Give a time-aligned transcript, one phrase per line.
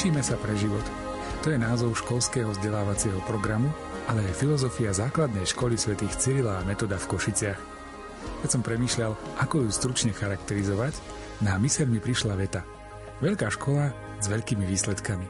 [0.00, 0.80] Učíme sa pre život.
[1.44, 3.68] To je názov školského vzdelávacieho programu,
[4.08, 7.60] ale aj filozofia základnej školy svätých Cyrila a Metoda v Košiciach.
[8.40, 9.12] Keď som premýšľal,
[9.44, 10.96] ako ju stručne charakterizovať,
[11.44, 12.64] na myseľ mi prišla veta.
[13.20, 15.28] Veľká škola s veľkými výsledkami.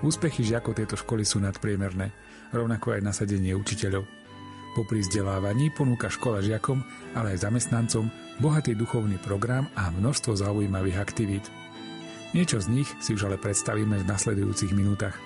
[0.00, 2.08] Úspechy žiakov tejto školy sú nadpriemerné,
[2.56, 4.08] rovnako aj nasadenie učiteľov.
[4.72, 6.80] Popri vzdelávaní ponúka škola žiakom,
[7.12, 8.08] ale aj zamestnancom
[8.40, 11.44] bohatý duchovný program a množstvo zaujímavých aktivít.
[12.36, 15.16] Niečo z nich si už ale predstavíme v nasledujúcich minútach.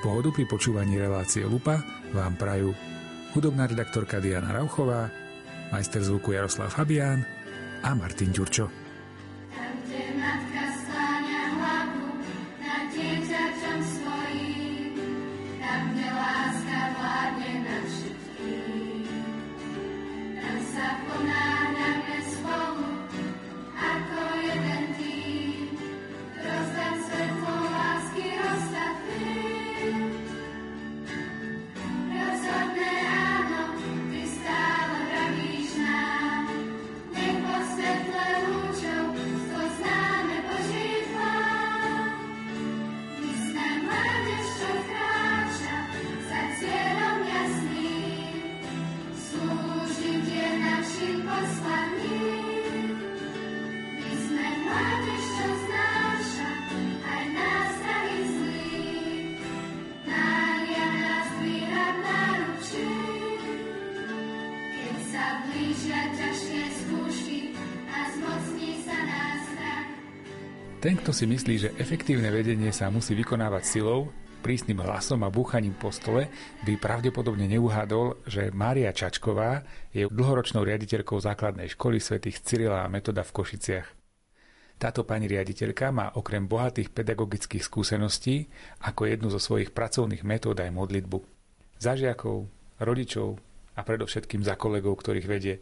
[0.00, 1.84] Pohodu pri počúvaní relácie Lupa
[2.16, 2.72] vám prajú
[3.36, 5.12] hudobná redaktorka Diana Rauchová,
[5.68, 7.20] majster zvuku Jaroslav Fabián
[7.84, 8.79] a Martin Ďurčo.
[70.80, 74.08] Ten, kto si myslí, že efektívne vedenie sa musí vykonávať silou,
[74.40, 76.32] prísnym hlasom a búchaním po stole,
[76.64, 79.60] by pravdepodobne neuhádol, že Mária Čačková
[79.92, 83.88] je dlhoročnou riaditeľkou základnej školy svätých Cyrila a Metoda v Košiciach.
[84.80, 88.48] Táto pani riaditeľka má okrem bohatých pedagogických skúseností
[88.80, 91.20] ako jednu zo svojich pracovných metód aj modlitbu.
[91.76, 92.48] Za žiakov,
[92.80, 93.36] rodičov
[93.76, 95.60] a predovšetkým za kolegov, ktorých vedie.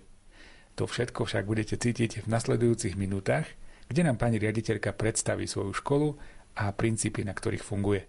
[0.79, 3.51] To všetko však budete cítiť v nasledujúcich minútach–
[3.89, 6.09] kde nám pani riaditeľka predstaví svoju školu
[6.61, 8.05] a princípy, na ktorých funguje.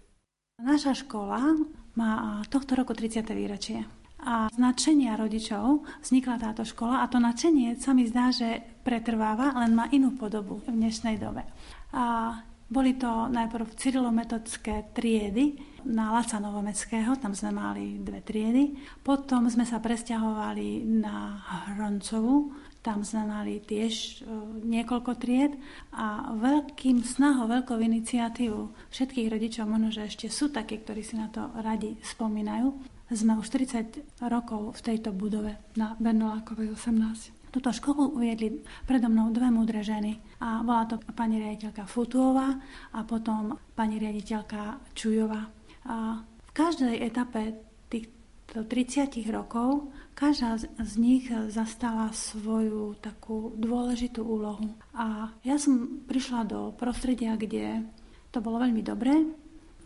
[0.60, 1.56] Naša škola
[1.96, 3.24] má tohto roku 30.
[3.32, 3.88] výročie.
[4.20, 9.56] A z nadšenia rodičov vznikla táto škola a to nadšenie sa mi zdá, že pretrváva,
[9.56, 11.48] len má inú podobu v dnešnej dobe.
[11.96, 12.36] A
[12.70, 15.58] boli to najprv cyrilometodské triedy
[15.88, 18.76] na Laca Novomeckého, tam sme mali dve triedy.
[19.00, 21.40] Potom sme sa presťahovali na
[21.72, 24.32] Hroncovú, tam sme mali tiež e,
[24.64, 25.52] niekoľko tried
[25.92, 31.28] a veľkým snahou, veľkou iniciatívu všetkých rodičov, možno, že ešte sú takí, ktorí si na
[31.28, 32.72] to radi spomínajú,
[33.10, 37.50] sme už 40 rokov v tejto budove na Bernolákovej 18.
[37.50, 42.54] Tuto školu uviedli predo mnou dve múdre ženy a bola to pani riaditeľka Futuová
[42.94, 45.50] a potom pani riaditeľka Čujová.
[45.90, 47.58] A v každej etape
[47.90, 54.76] týchto 30 rokov Každá z nich zastala svoju takú dôležitú úlohu.
[54.92, 57.88] A ja som prišla do prostredia, kde
[58.28, 59.16] to bolo veľmi dobré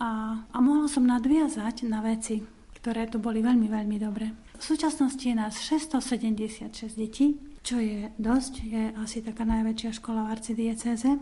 [0.02, 2.42] a, a mohla som nadviazať na veci,
[2.82, 4.34] ktoré tu boli veľmi, veľmi dobré.
[4.58, 10.32] V súčasnosti je nás 676 detí, čo je dosť, je asi taká najväčšia škola v
[10.34, 11.14] arcidieceze,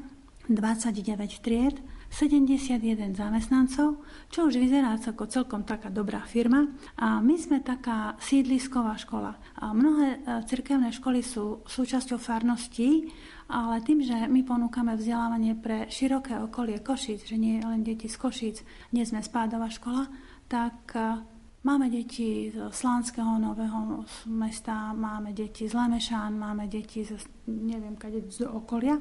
[0.49, 1.77] 29 tried,
[2.13, 6.69] 71 zamestnancov, čo už vyzerá ako celkom taká dobrá firma.
[7.01, 9.41] A my sme taká sídlisková škola.
[9.57, 13.09] A mnohé e, cirkevné školy sú súčasťou farností,
[13.49, 18.21] ale tým, že my ponúkame vzdelávanie pre široké okolie Košíc, že nie len deti z
[18.21, 18.61] Košíc,
[18.93, 20.05] nie sme spádová škola,
[20.53, 24.03] tak e, Máme deti z Slánskeho nového
[24.35, 27.15] mesta, máme deti z Lemešán, máme deti z,
[27.47, 28.99] neviem, kade, z okolia,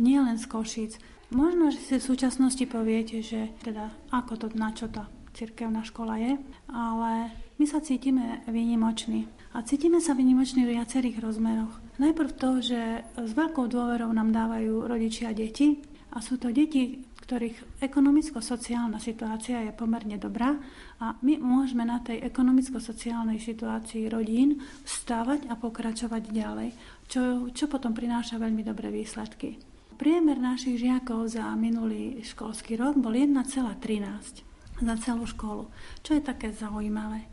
[0.00, 0.96] nie len z Košíc.
[1.28, 6.16] Možno, že si v súčasnosti poviete, že teda ako to, na čo tá cirkevná škola
[6.16, 6.32] je,
[6.72, 7.30] ale
[7.60, 9.28] my sa cítime výnimoční.
[9.52, 11.74] A cítime sa výnimoční v viacerých rozmeroch.
[12.00, 12.80] Najprv to, že
[13.12, 15.84] s veľkou dôverou nám dávajú rodičia deti
[16.16, 20.56] a sú to deti, ktorých ekonomicko-sociálna situácia je pomerne dobrá
[20.96, 26.72] a my môžeme na tej ekonomicko-sociálnej situácii rodín stávať a pokračovať ďalej,
[27.04, 29.60] čo, čo potom prináša veľmi dobré výsledky.
[29.98, 34.46] Priemer našich žiakov za minulý školský rok bol 1,13
[34.78, 35.66] za celú školu,
[36.06, 37.26] čo je také zaujímavé.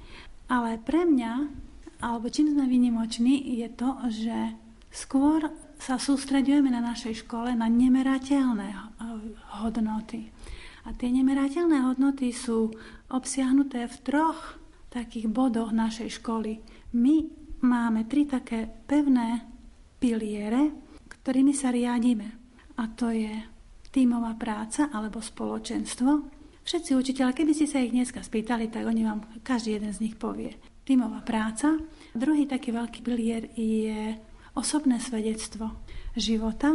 [0.50, 1.46] Ale pre mňa,
[2.02, 4.58] alebo čím sme vynimoční, je to, že
[4.90, 5.46] skôr
[5.78, 8.98] sa sústredujeme na našej škole na nemerateľné
[9.62, 10.34] hodnoty.
[10.90, 12.74] A tie nemerateľné hodnoty sú
[13.14, 14.58] obsiahnuté v troch
[14.90, 16.66] takých bodoch našej školy.
[16.98, 17.30] My
[17.62, 19.46] máme tri také pevné
[20.02, 20.74] piliere,
[21.14, 22.45] ktorými sa riadíme
[22.78, 23.32] a to je
[23.92, 26.36] tímová práca alebo spoločenstvo,
[26.66, 30.18] Všetci učiteľe, keby ste sa ich dneska spýtali, tak oni vám každý jeden z nich
[30.18, 30.58] povie.
[30.82, 31.78] Tímová práca.
[32.18, 34.18] Druhý taký veľký pilier je
[34.58, 35.78] osobné svedectvo
[36.18, 36.74] života.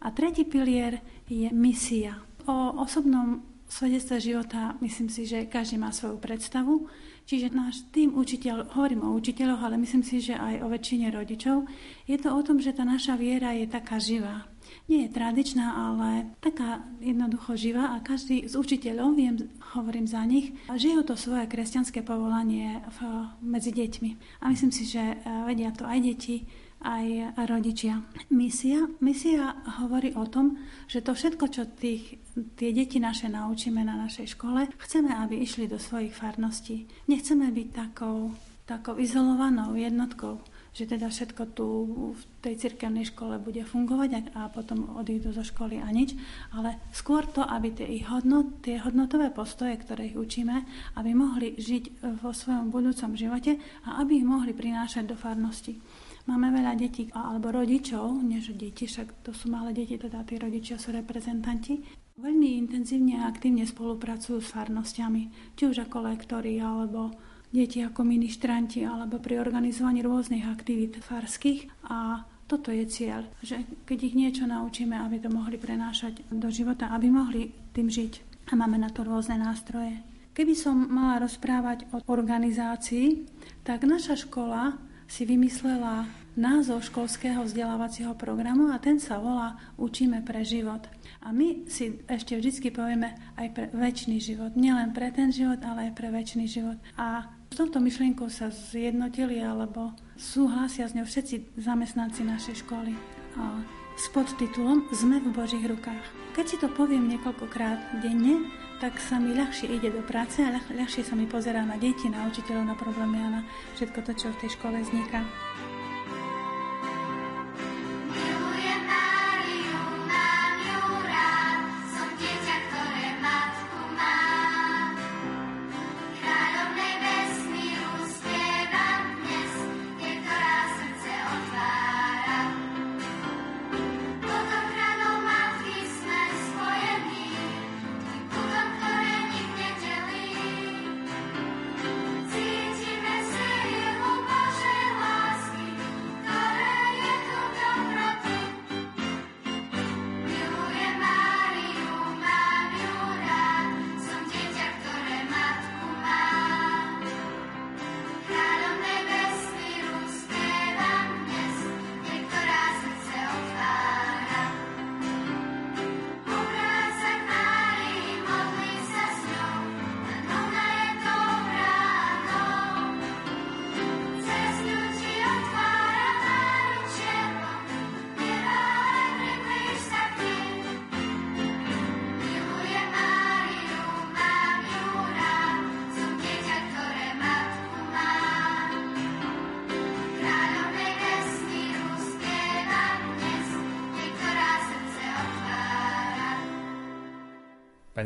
[0.00, 2.24] A tretí pilier je misia.
[2.48, 6.88] O osobnom svedectve života myslím si, že každý má svoju predstavu.
[7.28, 11.68] Čiže náš tým učiteľ, hovorím o učiteľoch, ale myslím si, že aj o väčšine rodičov,
[12.08, 14.48] je to o tom, že tá naša viera je taká živá.
[14.88, 19.36] Nie je tradičná, ale taká jednoducho živá a každý z učiteľov, viem,
[19.76, 24.40] hovorím za nich, žijú to svoje kresťanské povolanie v, medzi deťmi.
[24.40, 26.48] A myslím si, že eh, vedia to aj deti,
[26.80, 28.00] aj rodičia.
[28.30, 30.56] Misia, misia hovorí o tom,
[30.86, 32.22] že to všetko, čo tých,
[32.54, 36.86] tie deti naše naučíme na našej škole, chceme, aby išli do svojich farností.
[37.10, 38.30] Nechceme byť takou,
[38.62, 40.38] takou izolovanou jednotkou,
[40.78, 41.66] že teda všetko tu
[42.14, 46.14] v tej cirkevnej škole bude fungovať a, a potom odídu zo školy a nič,
[46.54, 50.62] ale skôr to, aby tie, ich hodnot, tie hodnotové postoje, ktoré ich učíme,
[50.94, 53.58] aby mohli žiť vo svojom budúcom živote
[53.90, 55.82] a aby ich mohli prinášať do farnosti.
[56.30, 60.78] Máme veľa detí alebo rodičov, než deti, však to sú malé deti, teda tí rodičia
[60.78, 61.82] sú reprezentanti.
[62.20, 67.10] Veľmi intenzívne a aktívne spolupracujú s farnosťami, či už ako lektori, alebo
[67.48, 71.88] deti ako ministranti, alebo pri organizovaní rôznych aktivít farských.
[71.88, 76.88] A toto je cieľ, že keď ich niečo naučíme, aby to mohli prenášať do života,
[76.96, 78.12] aby mohli tým žiť.
[78.48, 80.00] A máme na to rôzne nástroje.
[80.32, 83.28] Keby som mala rozprávať o organizácii,
[83.66, 86.08] tak naša škola si vymyslela
[86.38, 90.86] názov školského vzdelávacieho programu a ten sa volá Učíme pre život.
[91.24, 94.54] A my si ešte vždy povieme aj pre väčší život.
[94.54, 96.78] Nielen pre ten život, ale aj pre väčší život.
[96.94, 102.92] A s touto myšlienkou sa zjednotili alebo súhlasia s ňou všetci zamestnanci našej školy.
[103.40, 103.64] A
[103.98, 106.06] s podtitulom Sme v Božích rukách.
[106.38, 108.46] Keď si to poviem niekoľkokrát denne,
[108.78, 112.06] tak sa mi ľahšie ide do práce a ľah, ľahšie sa mi pozerá na deti,
[112.06, 113.42] na učiteľov, na problémy a na
[113.74, 115.26] všetko to, čo v tej škole vzniká.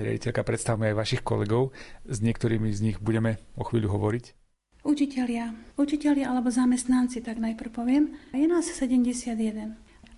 [0.02, 1.71] Pani rediteľka, predstavme aj vašich kolegov.
[2.11, 4.35] S niektorými z nich budeme o chvíľu hovoriť.
[4.82, 5.54] Učitelia.
[5.78, 8.11] Učitelia alebo zamestnanci, tak najprv poviem.
[8.35, 9.38] Je nás 71.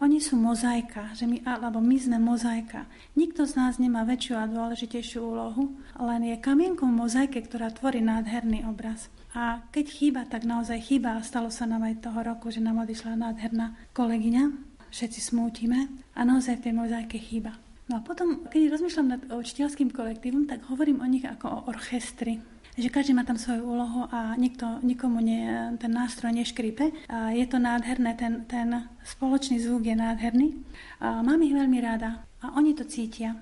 [0.00, 2.88] Oni sú mozaika, že my, alebo my sme mozaika.
[3.12, 8.64] Nikto z nás nemá väčšiu a dôležitejšiu úlohu, len je kamienkou mozaike, ktorá tvorí nádherný
[8.64, 9.12] obraz.
[9.36, 11.20] A keď chýba, tak naozaj chýba.
[11.20, 14.48] A stalo sa nám aj toho roku, že nám odišla nádherná kolegyňa.
[14.88, 17.60] Všetci smútime a naozaj v tej mozaike chýba.
[17.84, 22.40] No a potom, keď rozmýšľam nad učiteľským kolektívom, tak hovorím o nich ako o orchestri
[22.74, 25.46] že každý má tam svoju úlohu a nikto, nikomu nie,
[25.78, 26.90] ten nástroj neškripe.
[27.06, 30.58] A je to nádherné, ten, ten spoločný zvuk je nádherný.
[30.98, 33.38] A mám ich veľmi rada a oni to cítia.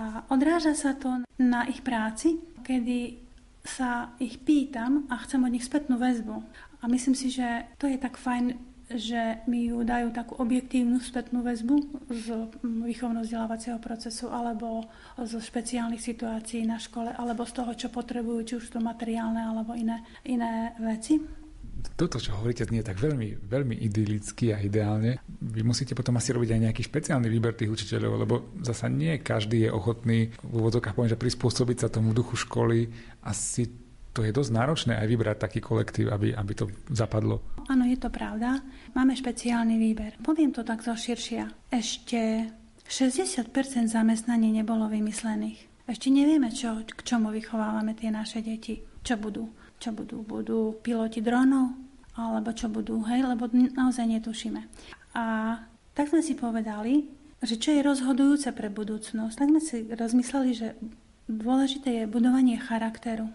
[0.00, 3.20] A odráža sa to na ich práci, kedy
[3.60, 6.40] sa ich pýtam a chcem od nich spätnú väzbu.
[6.80, 8.56] A myslím si, že to je tak fajn
[8.90, 11.76] že mi ju dajú takú objektívnu spätnú väzbu
[12.10, 12.26] z
[12.62, 18.74] výchovno-vzdelávacieho procesu alebo zo špeciálnych situácií na škole alebo z toho, čo potrebujú, či už
[18.74, 21.22] to materiálne alebo iné, iné veci.
[21.96, 25.16] Toto, čo hovoríte, znie tak veľmi, veľmi idylicky a ideálne.
[25.40, 29.64] Vy musíte potom asi robiť aj nejaký špeciálny výber tých učiteľov, lebo zasa nie každý
[29.68, 32.92] je ochotný v úvodzokách poviem, že prispôsobiť sa tomu duchu školy.
[33.24, 33.68] Asi
[34.10, 37.42] to je dosť náročné aj vybrať taký kolektív, aby, aby to zapadlo.
[37.70, 38.58] Áno, je to pravda.
[38.94, 40.18] Máme špeciálny výber.
[40.18, 41.70] Poviem to tak zo širšia.
[41.70, 42.50] Ešte
[42.90, 45.86] 60% zamestnaní nebolo vymyslených.
[45.86, 48.82] Ešte nevieme, čo, k čomu vychovávame tie naše deti.
[49.06, 49.46] Čo budú?
[49.78, 50.26] Čo budú?
[50.26, 51.74] Budú piloti dronov?
[52.18, 53.06] Alebo čo budú?
[53.06, 54.60] Hej, lebo naozaj netušíme.
[55.14, 55.56] A
[55.94, 59.34] tak sme si povedali, že čo je rozhodujúce pre budúcnosť.
[59.38, 60.68] Tak sme si rozmysleli, že
[61.30, 63.30] dôležité je budovanie charakteru.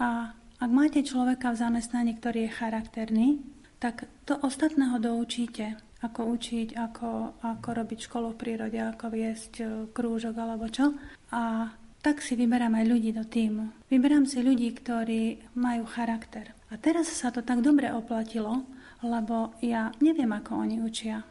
[0.00, 3.28] A ak máte človeka v zamestnaní, ktorý je charakterný,
[3.76, 5.76] tak to ostatného doučíte.
[6.04, 10.92] Ako učiť, ako, ako robiť školu v prírode, ako viesť e, krúžok alebo čo.
[11.32, 11.72] A
[12.04, 13.88] tak si vyberám aj ľudí do týmu.
[13.88, 16.52] Vyberám si ľudí, ktorí majú charakter.
[16.68, 18.62] A teraz sa to tak dobre oplatilo,
[19.00, 21.24] lebo ja neviem, ako oni učia.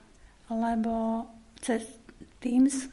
[0.50, 1.26] Lebo
[1.62, 1.86] cez
[2.42, 2.90] Teams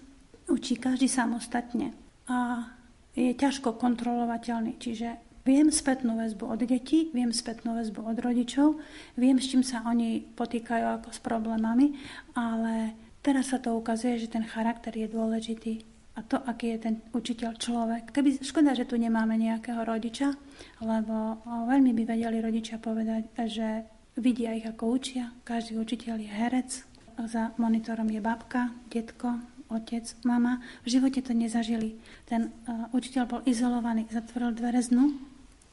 [0.46, 1.96] učí každý samostatne.
[2.28, 2.68] A
[3.16, 8.78] je ťažko kontrolovateľný, čiže Viem spätnú väzbu od detí, viem spätnú väzbu od rodičov,
[9.18, 11.98] viem, s čím sa oni potýkajú ako s problémami,
[12.38, 12.94] ale
[13.26, 15.82] teraz sa to ukazuje, že ten charakter je dôležitý
[16.14, 18.14] a to, aký je ten učiteľ človek.
[18.14, 20.30] Keby, škoda, že tu nemáme nejakého rodiča,
[20.78, 23.82] lebo veľmi by vedeli rodičia povedať, že
[24.14, 25.34] vidia ich ako učia.
[25.42, 26.70] Každý učiteľ je herec,
[27.18, 30.60] za monitorom je babka, detko, otec, mama.
[30.84, 31.96] V živote to nezažili.
[32.28, 35.31] Ten uh, učiteľ bol izolovaný, zatvoril dvere znu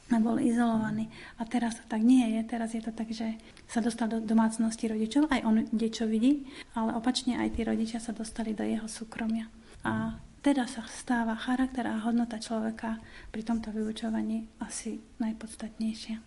[0.10, 1.10] a bol izolovaný.
[1.38, 2.42] A teraz to tak nie je.
[2.50, 3.38] Teraz je to tak, že
[3.70, 8.12] sa dostal do domácnosti rodičov, aj on niečo vidí, ale opačne aj tí rodičia sa
[8.12, 9.46] dostali do jeho súkromia.
[9.86, 12.98] A teda sa stáva charakter a hodnota človeka
[13.30, 16.18] pri tomto vyučovaní asi najpodstatnejšia.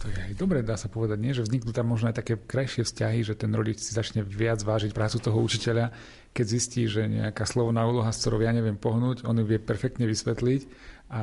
[0.00, 1.36] To je aj dobre, dá sa povedať, nie?
[1.36, 4.96] že vzniknú tam možno aj také krajšie vzťahy, že ten rodič si začne viac vážiť
[4.96, 5.92] prácu toho učiteľa,
[6.32, 10.08] keď zistí, že nejaká slovná úloha, s ktorou ja neviem pohnúť, on ju vie perfektne
[10.08, 10.60] vysvetliť
[11.12, 11.22] a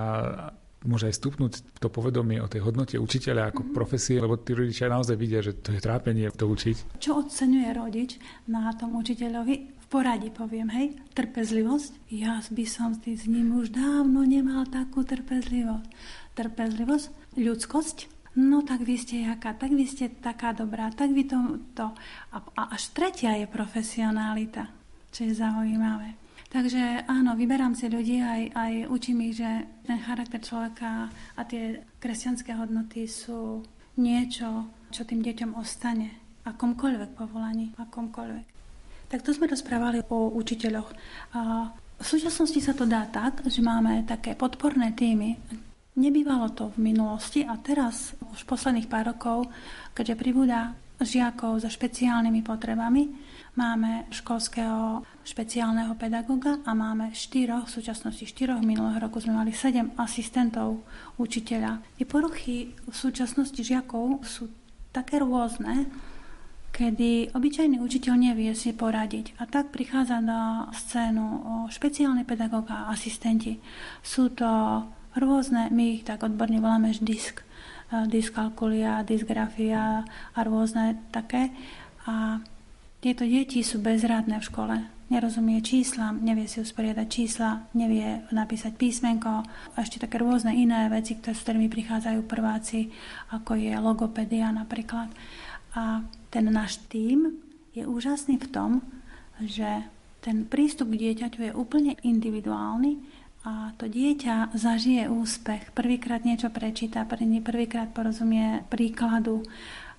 [0.86, 3.78] môže aj stupnúť to povedomie o tej hodnote učiteľa ako mm-hmm.
[3.78, 7.02] profesie, lebo tí rodičia naozaj vidia, že to je trápenie to učiť.
[7.02, 9.56] Čo oceňuje rodič na tom učiteľovi?
[9.58, 12.12] V poradí poviem, hej, trpezlivosť.
[12.12, 15.88] Ja by som s ním už dávno nemal takú trpezlivosť.
[16.36, 17.98] Trpezlivosť, ľudskosť,
[18.38, 21.64] no tak vy ste jaká, tak vy ste taká dobrá, tak vy to...
[21.74, 21.88] to.
[22.36, 24.70] A, a až tretia je profesionalita,
[25.10, 26.27] čo je zaujímavé.
[26.48, 31.84] Takže áno, vyberám si ľudí aj, aj učím ich, že ten charakter človeka a tie
[32.00, 33.68] kresťanské hodnoty sú
[34.00, 36.40] niečo, čo tým deťom ostane.
[36.48, 38.46] Akomkoľvek povolaní, akomkoľvek.
[39.12, 40.90] Tak to sme rozprávali o učiteľoch.
[41.36, 45.36] A v súčasnosti sa to dá tak, že máme také podporné týmy.
[45.98, 49.50] Nebývalo to v minulosti a teraz, už posledných pár rokov,
[49.98, 53.04] keďže pribúda žiakov so špeciálnymi potrebami,
[53.58, 59.90] Máme školského špeciálneho pedagoga a máme štyroch, v súčasnosti štyroch, minulého roku sme mali sedem
[59.98, 60.86] asistentov
[61.18, 61.82] učiteľa.
[61.98, 64.54] Tie poruchy v súčasnosti žiakov sú
[64.94, 65.90] také rôzne,
[66.70, 69.42] kedy obyčajný učiteľ nevie si poradiť.
[69.42, 71.42] A tak prichádza na scénu
[71.74, 73.58] špeciálny pedagóg a asistenti.
[74.06, 74.86] Sú to
[75.18, 77.42] rôzne, my ich tak odborne voláme disk,
[77.90, 80.06] dyskalkulia, dysgrafia
[80.38, 81.50] a rôzne také.
[82.06, 82.38] A
[83.08, 84.76] tieto deti sú bezradné v škole.
[85.08, 91.16] Nerozumie číslam, nevie si usporiadať čísla, nevie napísať písmenko a ešte také rôzne iné veci,
[91.16, 92.92] ktoré, s ktorými prichádzajú prváci,
[93.32, 95.08] ako je logopedia napríklad.
[95.80, 97.32] A ten náš tým
[97.72, 98.84] je úžasný v tom,
[99.40, 99.88] že
[100.20, 103.00] ten prístup k dieťaťu je úplne individuálny
[103.48, 105.72] a to dieťa zažije úspech.
[105.72, 109.48] Prvýkrát niečo prečíta, prvýkrát porozumie príkladu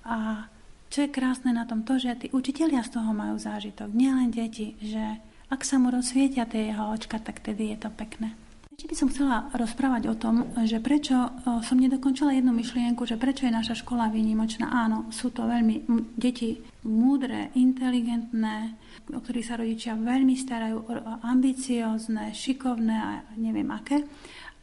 [0.05, 0.45] a
[0.89, 4.73] čo je krásne na tom to, že tí učitelia z toho majú zážitok, nielen deti,
[4.81, 8.37] že ak sa mu rozsvietia tie jeho očka, tak tedy je to pekné.
[8.69, 13.43] Ešte by som chcela rozprávať o tom, že prečo som nedokončila jednu myšlienku, že prečo
[13.43, 14.71] je naša škola výnimočná.
[14.71, 15.83] Áno, sú to veľmi
[16.15, 18.79] deti múdre, inteligentné,
[19.11, 20.87] o ktorých sa rodičia veľmi starajú,
[21.27, 24.07] ambiciozne, šikovné a neviem aké.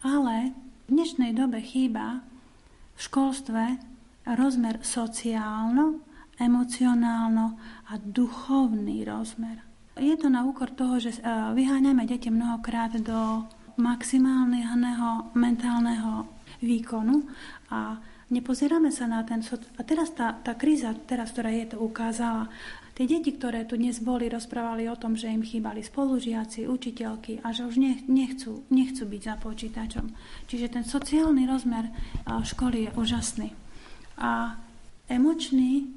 [0.00, 0.56] Ale
[0.88, 2.25] v dnešnej dobe chýba
[2.97, 3.62] v školstve
[4.33, 6.00] rozmer sociálno
[6.37, 7.57] emocionálno
[7.88, 9.64] a duchovný rozmer.
[9.97, 11.21] Je to na úkor toho, že e,
[11.57, 13.49] vyháňame deti mnohokrát do
[13.81, 16.28] maximálneho mentálneho
[16.61, 17.25] výkonu
[17.73, 19.40] a nepozeráme sa na ten...
[19.76, 22.52] A teraz tá, tá kríza, teraz, ktorá je to ukázala,
[22.97, 27.52] Tie deti, ktoré tu dnes boli, rozprávali o tom, že im chýbali spolužiaci, učiteľky a
[27.52, 27.76] že už
[28.09, 30.07] nechcú, nechcú byť za počítačom.
[30.49, 31.93] Čiže ten sociálny rozmer
[32.25, 33.49] školy je úžasný.
[34.16, 34.57] A
[35.12, 35.93] emočný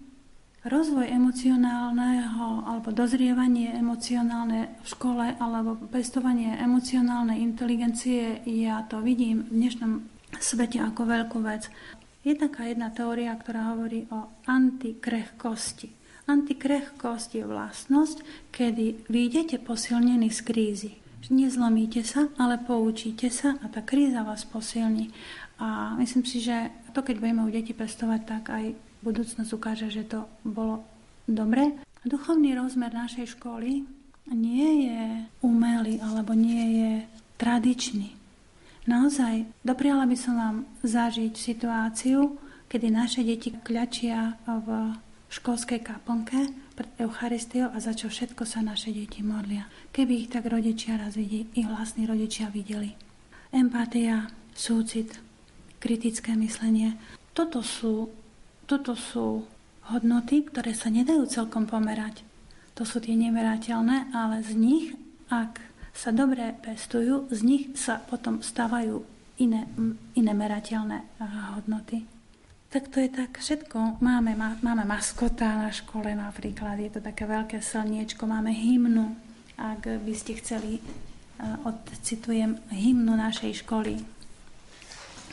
[0.60, 9.56] Rozvoj emocionálneho alebo dozrievanie emocionálne v škole alebo pestovanie emocionálnej inteligencie, ja to vidím v
[9.56, 10.04] dnešnom
[10.36, 11.72] svete ako veľkú vec.
[12.28, 15.96] Je taká jedna teória, ktorá hovorí o antikrehkosti.
[16.28, 18.18] Antikrehkosť je vlastnosť,
[18.52, 20.92] kedy vyjdete posilnení z krízy.
[21.32, 25.08] Nezlomíte sa, ale poučíte sa a tá kríza vás posilní.
[25.56, 30.08] A myslím si, že to, keď budeme u deti pestovať, tak aj budúcnosť ukáže, že
[30.08, 30.84] to bolo
[31.28, 31.78] dobre.
[32.04, 33.84] Duchovný rozmer našej školy
[34.32, 35.04] nie je
[35.44, 36.92] umelý alebo nie je
[37.40, 38.16] tradičný.
[38.90, 42.40] Naozaj, dopriala by som vám zažiť situáciu,
[42.70, 44.98] kedy naše deti kľačia v
[45.30, 49.70] školskej kaplnke pred Eucharistiou a za čo všetko sa naše deti modlia.
[49.94, 52.98] Keby ich tak rodičia raz videli, ich vlastní rodičia videli.
[53.54, 55.22] Empatia, súcit,
[55.78, 56.98] kritické myslenie.
[57.34, 58.10] Toto sú,
[58.70, 59.50] toto sú
[59.90, 62.22] hodnoty, ktoré sa nedajú celkom pomerať.
[62.78, 64.86] To sú tie nemerateľné, ale z nich,
[65.34, 65.58] ak
[65.90, 69.02] sa dobre pestujú, z nich sa potom stávajú
[69.42, 69.66] iné,
[70.14, 71.02] iné merateľné
[71.58, 72.06] hodnoty.
[72.70, 73.98] Tak to je tak všetko.
[73.98, 79.18] Máme, má, máme maskota na škole napríklad, je to také veľké slniečko, máme hymnu.
[79.58, 80.78] Ak by ste chceli,
[81.66, 84.19] odcitujem hymnu našej školy.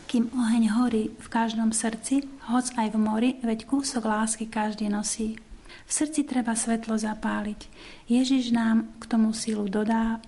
[0.06, 5.34] Kým oheň horí v každom srdci, hoc aj v mori, veď kúsok lásky každý nosí.
[5.82, 7.66] V srdci treba svetlo zapáliť.
[8.06, 10.22] Ježiš nám k tomu sílu dodá,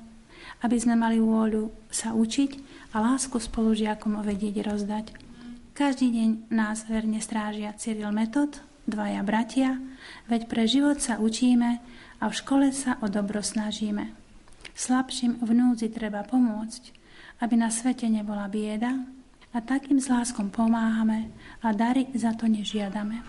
[0.66, 2.50] aby sme mali vôľu sa učiť
[2.90, 5.14] a lásku spolužiakom vedieť rozdať.
[5.78, 9.78] Každý deň nás verne strážia Cyril Metod, dvaja bratia,
[10.26, 11.78] veď pre život sa učíme
[12.18, 14.10] a v škole sa o dobro snažíme.
[14.74, 16.82] Slabším v núdzi treba pomôcť,
[17.46, 19.17] aby na svete nebola bieda
[19.54, 21.32] a takým s láskom pomáhame
[21.64, 23.24] a dary za to nežiadame.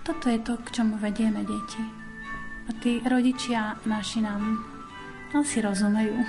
[0.00, 1.84] Toto je to, k čomu vedieme deti.
[2.66, 4.64] A tí rodičia naši nám
[5.36, 6.24] asi rozumejú.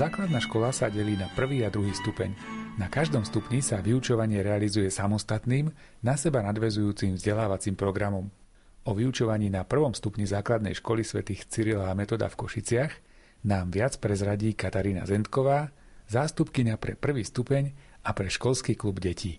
[0.00, 2.32] Základná škola sa delí na prvý a druhý stupeň.
[2.80, 5.68] Na každom stupni sa vyučovanie realizuje samostatným,
[6.00, 8.32] na seba nadvezujúcim vzdelávacím programom.
[8.88, 12.92] O vyučovaní na prvom stupni základnej školy svätých Cyrila a Metoda v Košiciach
[13.44, 15.68] nám viac prezradí Katarína Zentková,
[16.08, 17.68] zástupkyňa pre prvý stupeň
[18.00, 19.36] a pre školský klub detí.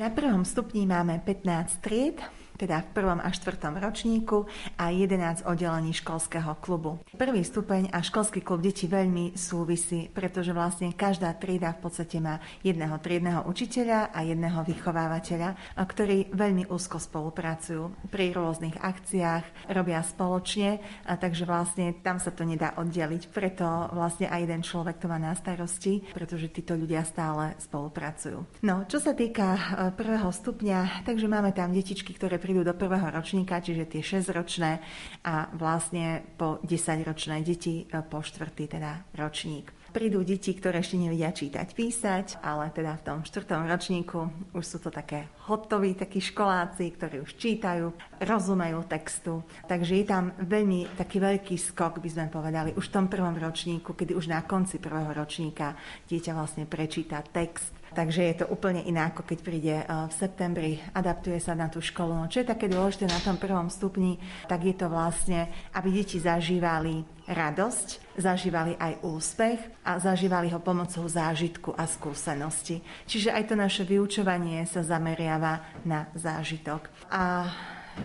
[0.00, 4.46] Na prvom stupni máme 15 tried, teda v prvom a štvrtom ročníku
[4.78, 7.02] a 11 oddelení školského klubu.
[7.14, 12.38] Prvý stupeň a školský klub detí veľmi súvisí, pretože vlastne každá trieda v podstate má
[12.62, 20.78] jedného triedného učiteľa a jedného vychovávateľa, ktorí veľmi úzko spolupracujú pri rôznych akciách, robia spoločne,
[21.04, 23.30] a takže vlastne tam sa to nedá oddeliť.
[23.30, 28.62] Preto vlastne aj jeden človek to má na starosti, pretože títo ľudia stále spolupracujú.
[28.64, 29.60] No, čo sa týka e,
[29.94, 34.84] prvého stupňa, takže máme tam detičky, ktoré prídu do prvého ročníka, čiže tie 6-ročné
[35.24, 39.72] a vlastne po 10-ročné deti e, po štvrtý teda ročník.
[39.96, 44.78] Prídu deti, ktoré ešte nevedia čítať, písať, ale teda v tom štvrtom ročníku už sú
[44.82, 49.40] to také hotoví takí školáci, ktorí už čítajú, rozumejú textu.
[49.64, 53.96] Takže je tam veľmi taký veľký skok, by sme povedali, už v tom prvom ročníku,
[53.96, 55.78] kedy už na konci prvého ročníka
[56.10, 60.82] dieťa vlastne prečíta text Takže je to úplne iné, ako keď príde e, v septembri,
[60.90, 62.10] adaptuje sa na tú školu.
[62.10, 64.18] No čo je také dôležité na tom prvom stupni,
[64.50, 65.46] tak je to vlastne,
[65.78, 72.82] aby deti zažívali radosť, zažívali aj úspech a zažívali ho pomocou zážitku a skúsenosti.
[73.06, 76.90] Čiže aj to naše vyučovanie sa zameriava na zážitok.
[77.14, 77.48] A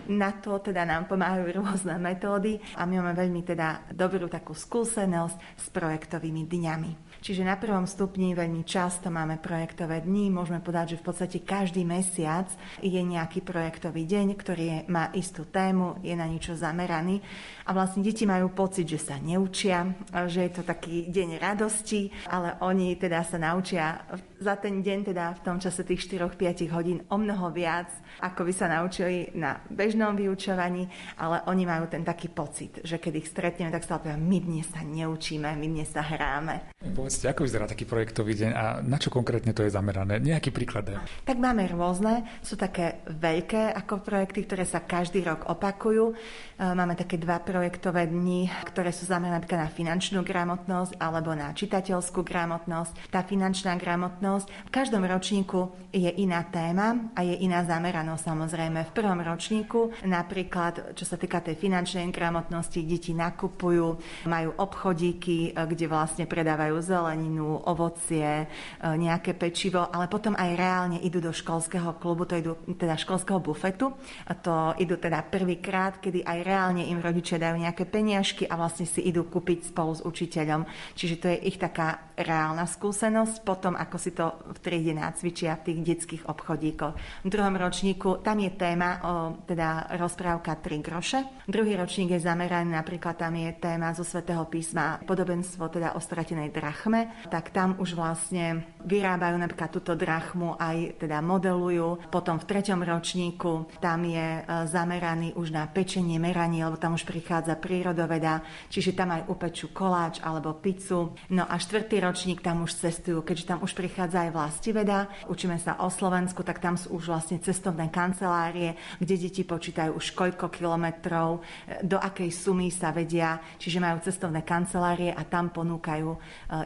[0.06, 5.36] na to teda nám pomáhajú rôzne metódy a my máme veľmi teda dobrú takú skúsenosť
[5.58, 6.90] s projektovými dňami.
[7.20, 10.32] Čiže na prvom stupni veľmi často máme projektové dni.
[10.32, 12.48] Môžeme povedať, že v podstate každý mesiac
[12.80, 17.20] je nejaký projektový deň, ktorý je, má istú tému, je na niečo zameraný.
[17.68, 19.92] A vlastne deti majú pocit, že sa neučia,
[20.26, 24.00] že je to taký deň radosti, ale oni teda sa naučia
[24.40, 27.92] za ten deň, teda v tom čase tých 4-5 hodín o mnoho viac,
[28.24, 30.88] ako by sa naučili na bežnom vyučovaní,
[31.20, 34.66] ale oni majú ten taký pocit, že keď ich stretneme, tak sa povedia, my dnes
[34.72, 36.72] sa neučíme, my dnes sa hráme.
[37.10, 40.22] Povedzte, ako vyzerá taký projektový deň a na čo konkrétne to je zamerané?
[40.22, 40.94] Nejaký príklad?
[41.26, 46.14] Tak máme rôzne, sú také veľké ako projekty, ktoré sa každý rok opakujú.
[46.14, 46.14] E,
[46.62, 53.10] máme také dva projektové dni, ktoré sú zamerané na finančnú gramotnosť alebo na čitateľskú gramotnosť.
[53.10, 54.46] Tá finančná gramotnosť.
[54.46, 58.86] V každom ročníku je iná téma a je iná zameranosť samozrejme.
[58.86, 63.98] V prvom ročníku napríklad, čo sa týka tej finančnej gramotnosti, deti nakupujú,
[64.30, 68.44] majú obchodíky, kde vlastne predávajú zeleninu, ovocie,
[68.84, 73.96] nejaké pečivo, ale potom aj reálne idú do školského klubu, to idú teda školského bufetu.
[74.28, 78.84] A to idú teda prvýkrát, kedy aj reálne im rodičia dajú nejaké peniažky a vlastne
[78.84, 80.68] si idú kúpiť spolu s učiteľom.
[80.92, 83.42] Čiže to je ich taká reálna skúsenosť.
[83.42, 86.94] Potom, ako si to v triede nácvičia v tých detských obchodíkoch.
[87.24, 89.00] V druhom ročníku tam je téma, o,
[89.44, 91.20] teda rozprávka 3 groše.
[91.48, 96.52] Druhý ročník je zameraný, napríklad tam je téma zo svätého písma podobenstvo teda o stratenej
[96.52, 102.10] drachme, tak tam už vlastne vyrábajú napríklad túto drachmu aj teda modelujú.
[102.12, 107.04] Potom v treťom ročníku tam je e, zameraný už na pečenie, meranie, lebo tam už
[107.04, 111.12] prichádza prírodoveda, čiže tam aj upečú koláč alebo pizzu.
[111.30, 112.09] No a štvrtý ročník
[112.44, 116.76] tam už cestujú, keďže tam už prichádza aj vlastiveda, učíme sa o Slovensku, tak tam
[116.76, 121.40] sú už vlastne cestovné kancelárie, kde deti počítajú už koľko kilometrov,
[121.82, 126.18] do akej sumy sa vedia, čiže majú cestovné kancelárie a tam ponúkajú e,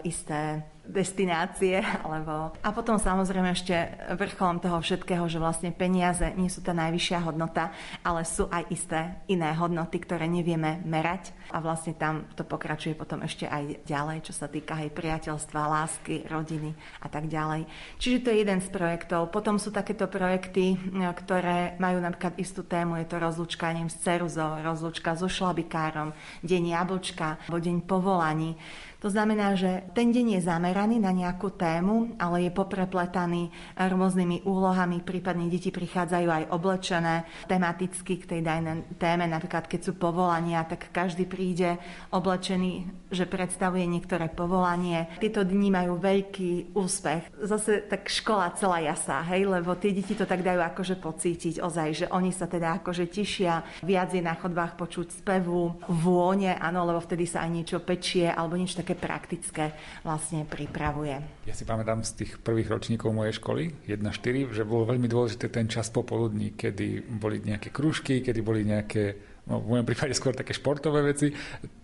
[0.09, 1.81] isté destinácie.
[2.05, 2.53] Alebo...
[2.61, 3.75] A potom samozrejme ešte
[4.15, 7.73] vrcholom toho všetkého, že vlastne peniaze nie sú tá najvyššia hodnota,
[8.05, 13.23] ale sú aj isté iné hodnoty, ktoré nevieme merať a vlastne tam to pokračuje potom
[13.25, 17.69] ešte aj ďalej, čo sa týka aj priateľstva, lásky, rodiny a tak ďalej.
[18.01, 19.33] Čiže to je jeden z projektov.
[19.33, 20.77] Potom sú takéto projekty,
[21.25, 27.39] ktoré majú napríklad istú tému, je to rozlúčka s ceruzou, rozlúčka so šlabikárom, deň jablčka,
[27.49, 28.57] deň povolaní.
[29.05, 35.05] To znamená, že ten deň je zameraný na nejakú tému, ale je poprepletaný rôznymi úlohami,
[35.05, 40.89] prípadne deti prichádzajú aj oblečené tematicky k tej dajnej téme, napríklad keď sú povolania, tak
[40.89, 41.77] každý príde
[42.17, 45.13] oblečený, že predstavuje niektoré povolanie.
[45.21, 47.29] Tieto dni majú veľký úspech.
[47.45, 51.89] Zase tak škola celá jasá, hej, lebo tie deti to tak dajú akože pocítiť ozaj,
[51.93, 57.05] že oni sa teda akože tešia, viac je na chodbách počuť spevu, vône, áno, lebo
[57.05, 59.65] vtedy sa aj niečo pečie alebo niečo také také praktické
[60.07, 61.19] vlastne pripravuje.
[61.51, 65.67] Ja si pamätám z tých prvých ročníkov mojej školy, 1-4, že bolo veľmi dôležité ten
[65.67, 70.57] čas popoludní, kedy boli nejaké krúžky, kedy boli nejaké no, v mojom prípade skôr také
[70.57, 71.33] športové veci.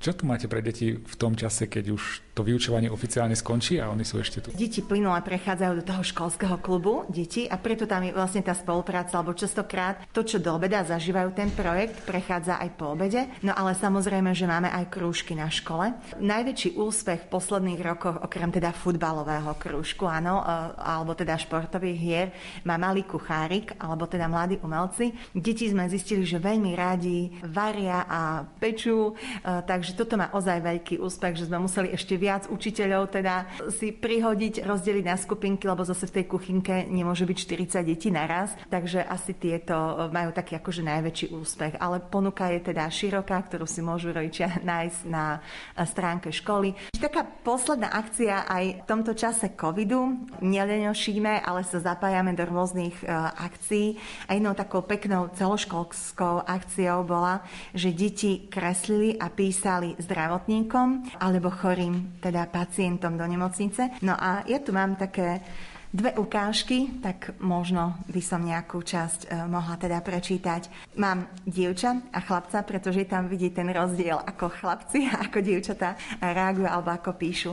[0.00, 3.92] Čo tu máte pre deti v tom čase, keď už to vyučovanie oficiálne skončí a
[3.92, 4.48] oni sú ešte tu?
[4.56, 9.20] Deti plynule prechádzajú do toho školského klubu, deti, a preto tam je vlastne tá spolupráca,
[9.20, 13.28] lebo častokrát to, čo do obeda zažívajú ten projekt, prechádza aj po obede.
[13.44, 15.92] No ale samozrejme, že máme aj krúžky na škole.
[16.16, 20.44] Najväčší úspech v posledných rokoch, okrem teda futbalového krúžku, áno, e,
[20.80, 22.28] alebo teda športových hier,
[22.64, 25.12] má malý kuchárik, alebo teda mladí umelci.
[25.36, 31.02] Deti sme zistili, že veľmi rádi varia a pečú, e, takže toto má ozaj veľký
[31.02, 36.06] úspech, že sme museli ešte viac učiteľov teda si prihodiť, rozdeliť na skupinky, lebo zase
[36.06, 37.38] v tej kuchynke nemôže byť
[37.82, 42.86] 40 detí naraz, takže asi tieto majú taký akože najväčší úspech, ale ponuka je teda
[42.86, 45.42] široká, ktorú si môžu rodičia nájsť na
[45.84, 46.72] stránke školy.
[46.94, 53.06] Taká posledná akcia aj v tomto čase covidu, nelenošíme, ale sa zapájame do rôznych e,
[53.40, 53.96] akcií.
[54.28, 57.39] A jednou takou peknou celoškolskou akciou bola
[57.74, 64.00] že deti kreslili a písali zdravotníkom alebo chorým, teda pacientom do nemocnice.
[64.04, 65.42] No a ja tu mám také
[65.90, 70.94] dve ukážky, tak možno by som nejakú časť e, mohla teda prečítať.
[71.02, 76.70] Mám dievča a chlapca, pretože tam vidí ten rozdiel, ako chlapci a ako dievčatá reagujú
[76.70, 77.52] alebo ako píšu.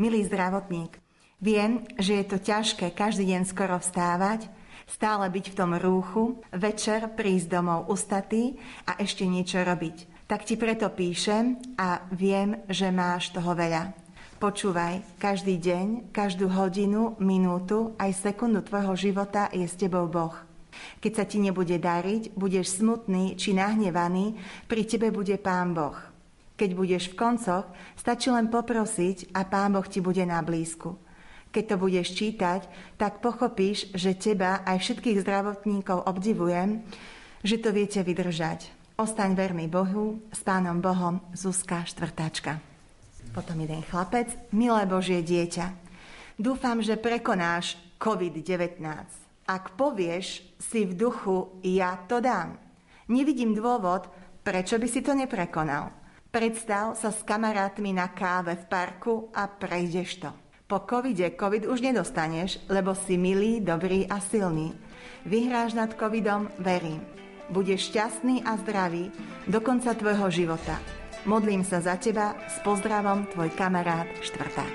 [0.00, 1.04] Milý zdravotník,
[1.36, 4.48] Viem, že je to ťažké každý deň skoro vstávať,
[4.86, 10.26] stále byť v tom rúchu, večer prísť domov ustatý a ešte niečo robiť.
[10.26, 13.94] Tak ti preto píšem a viem, že máš toho veľa.
[14.36, 20.34] Počúvaj, každý deň, každú hodinu, minútu, aj sekundu tvojho života je s tebou Boh.
[21.00, 24.36] Keď sa ti nebude dariť, budeš smutný či nahnevaný,
[24.68, 25.96] pri tebe bude Pán Boh.
[26.56, 27.64] Keď budeš v koncoch,
[27.96, 31.05] stačí len poprosiť a Pán Boh ti bude na blízku.
[31.56, 32.68] Keď to budeš čítať,
[33.00, 36.84] tak pochopíš, že teba aj všetkých zdravotníkov obdivujem,
[37.40, 38.68] že to viete vydržať.
[39.00, 42.60] Ostaň verný Bohu, s Pánom Bohom, Zuzka Štvrtáčka.
[43.32, 45.72] Potom jeden chlapec, milé Božie dieťa.
[46.36, 48.84] Dúfam, že prekonáš COVID-19.
[49.48, 52.60] Ak povieš si v duchu, ja to dám.
[53.08, 54.12] Nevidím dôvod,
[54.44, 55.88] prečo by si to neprekonal.
[56.28, 60.45] Predstav sa s kamarátmi na káve v parku a prejdeš to.
[60.66, 64.74] Po covide covid už nedostaneš, lebo si milý, dobrý a silný.
[65.22, 67.06] Vyhráš nad covidom, verím.
[67.54, 69.14] Budeš šťastný a zdravý
[69.46, 70.74] do konca tvojho života.
[71.22, 74.74] Modlím sa za teba s pozdravom tvoj kamarát Štvrták.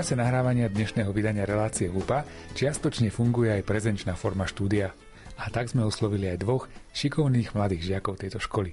[0.00, 2.24] Čase nahrávania dnešného vydania relácie UPA
[2.56, 4.96] čiastočne funguje aj prezenčná forma štúdia.
[5.36, 8.72] A tak sme oslovili aj dvoch šikovných mladých žiakov tejto školy.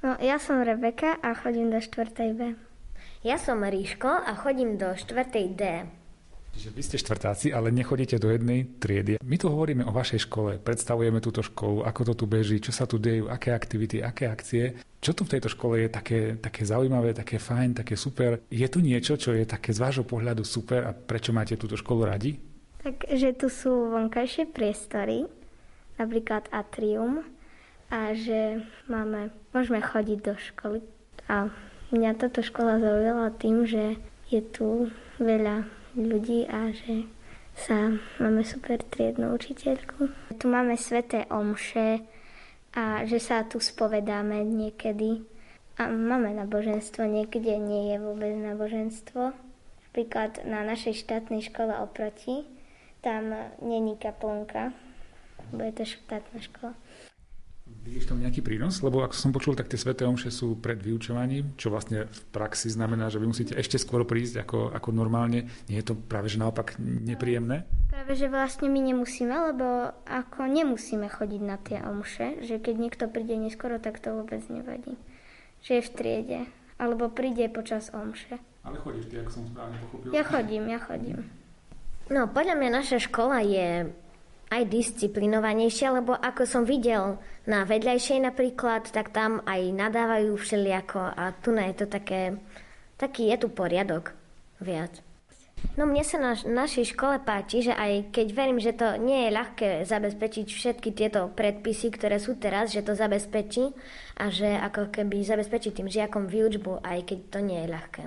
[0.00, 2.16] No, ja som Rebeka a chodím do 4.
[2.32, 2.56] B.
[3.20, 5.28] Ja som Ríško a chodím do 4.
[5.52, 5.84] D.
[6.56, 9.16] Čiže vy ste štvrtáci, ale nechodíte do jednej triedy.
[9.24, 12.84] My tu hovoríme o vašej škole, predstavujeme túto školu, ako to tu beží, čo sa
[12.84, 14.76] tu dejú, aké aktivity, aké akcie.
[15.00, 18.44] Čo tu v tejto škole je také, také zaujímavé, také fajn, také super?
[18.52, 22.04] Je tu niečo, čo je také z vášho pohľadu super a prečo máte túto školu
[22.04, 22.36] radi?
[22.84, 25.24] Takže tu sú vonkajšie priestory,
[25.96, 27.24] napríklad atrium,
[27.90, 30.80] a že máme, môžeme chodiť do školy.
[31.26, 31.50] A
[31.90, 33.98] mňa táto škola zaujala tým, že
[34.30, 37.06] je tu veľa ľudí a že
[37.54, 40.08] sa máme super triednu učiteľku.
[40.38, 42.00] Tu máme sveté omše
[42.74, 45.26] a že sa tu spovedáme niekedy.
[45.80, 49.32] A máme naboženstvo, niekde nie je vôbec naboženstvo.
[49.90, 52.46] Napríklad na našej štátnej škole oproti,
[53.00, 53.32] tam
[53.64, 54.76] není kaplnka,
[55.50, 56.76] bude to štátna škola.
[57.90, 58.86] Vidíš tam nejaký prínos?
[58.86, 62.70] Lebo ako som počul, tak tie sveté omše sú pred vyučovaním, čo vlastne v praxi
[62.70, 65.50] znamená, že vy musíte ešte skôr prísť ako, ako normálne.
[65.66, 67.66] Nie je to práve že naopak nepríjemné?
[67.90, 73.04] Práve, že vlastne my nemusíme, lebo ako nemusíme chodiť na tie omše, že keď niekto
[73.10, 74.94] príde neskoro, tak to vôbec nevadí.
[75.66, 76.40] Že je v triede,
[76.78, 78.38] alebo príde počas omše.
[78.62, 80.14] Ale chodíš ty, ako som správne pochopil.
[80.14, 81.26] Ja chodím, ja chodím.
[82.06, 83.90] No, podľa mňa naša škola je
[84.50, 91.30] aj disciplinovanejšia, lebo ako som videl na vedľajšej napríklad, tak tam aj nadávajú všeliako a
[91.38, 92.34] tu je to také,
[92.98, 94.10] taký je tu poriadok
[94.58, 94.98] viac.
[95.76, 99.36] No mne sa na našej škole páči, že aj keď verím, že to nie je
[99.36, 103.70] ľahké zabezpečiť všetky tieto predpisy, ktoré sú teraz, že to zabezpečí
[104.18, 108.04] a že ako keby zabezpečí tým žiakom výučbu, aj keď to nie je ľahké.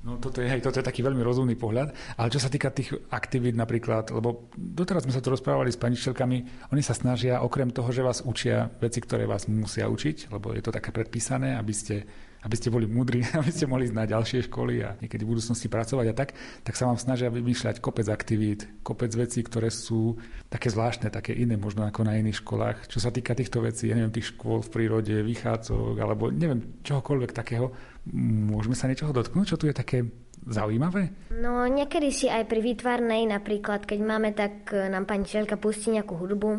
[0.00, 2.96] No toto je, hej, toto je taký veľmi rozumný pohľad, ale čo sa týka tých
[3.12, 6.36] aktivít napríklad, lebo doteraz sme sa tu rozprávali s paničiteľkami,
[6.72, 10.64] oni sa snažia okrem toho, že vás učia veci, ktoré vás musia učiť, lebo je
[10.64, 12.08] to také predpísané, aby ste
[12.40, 15.68] aby ste boli múdri, aby ste mohli ísť na ďalšie školy a niekedy v budúcnosti
[15.68, 16.32] pracovať a tak,
[16.64, 20.16] tak sa vám snažia vymýšľať kopec aktivít, kopec vecí, ktoré sú
[20.48, 22.88] také zvláštne, také iné možno ako na iných školách.
[22.88, 27.30] Čo sa týka týchto vecí, ja neviem, tých škôl v prírode, vychádzok, alebo neviem, čohokoľvek
[27.36, 27.76] takého,
[28.12, 30.08] môžeme sa niečoho dotknúť, čo tu je také
[30.48, 31.12] zaujímavé?
[31.36, 36.16] No niekedy si aj pri výtvarnej napríklad, keď máme, tak nám pani Čelka pustí nejakú
[36.16, 36.50] hudbu,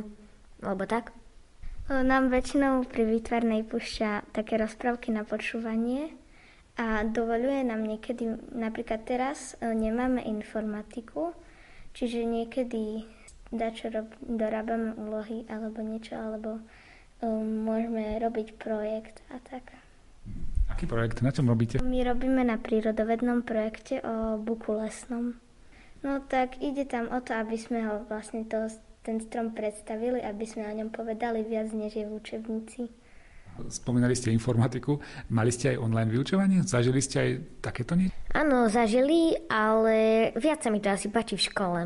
[0.62, 1.16] alebo tak.
[1.90, 6.14] Nám väčšinou pri výtvarnej púšťa také rozprávky na počúvanie
[6.80, 11.36] a dovoluje nám niekedy, napríklad teraz e, nemáme informatiku,
[11.92, 13.04] čiže niekedy
[13.52, 16.64] dačo rob, dorábame úlohy alebo niečo, alebo
[17.20, 19.76] um, môžeme robiť projekt a tak.
[20.82, 21.22] Aký projekt?
[21.22, 21.78] Na čom robíte?
[21.78, 25.38] My robíme na prírodovednom projekte o buku lesnom.
[26.02, 28.66] No tak ide tam o to, aby sme ho vlastne to
[29.06, 32.90] ten strom predstavili, aby sme o ňom povedali viac, než je v učebnici.
[33.70, 34.98] Spomínali ste informatiku.
[35.30, 36.66] Mali ste aj online vyučovanie?
[36.66, 38.18] Zažili ste aj takéto niečo?
[38.34, 41.82] Áno, zažili, ale viac sa mi to asi páči v škole.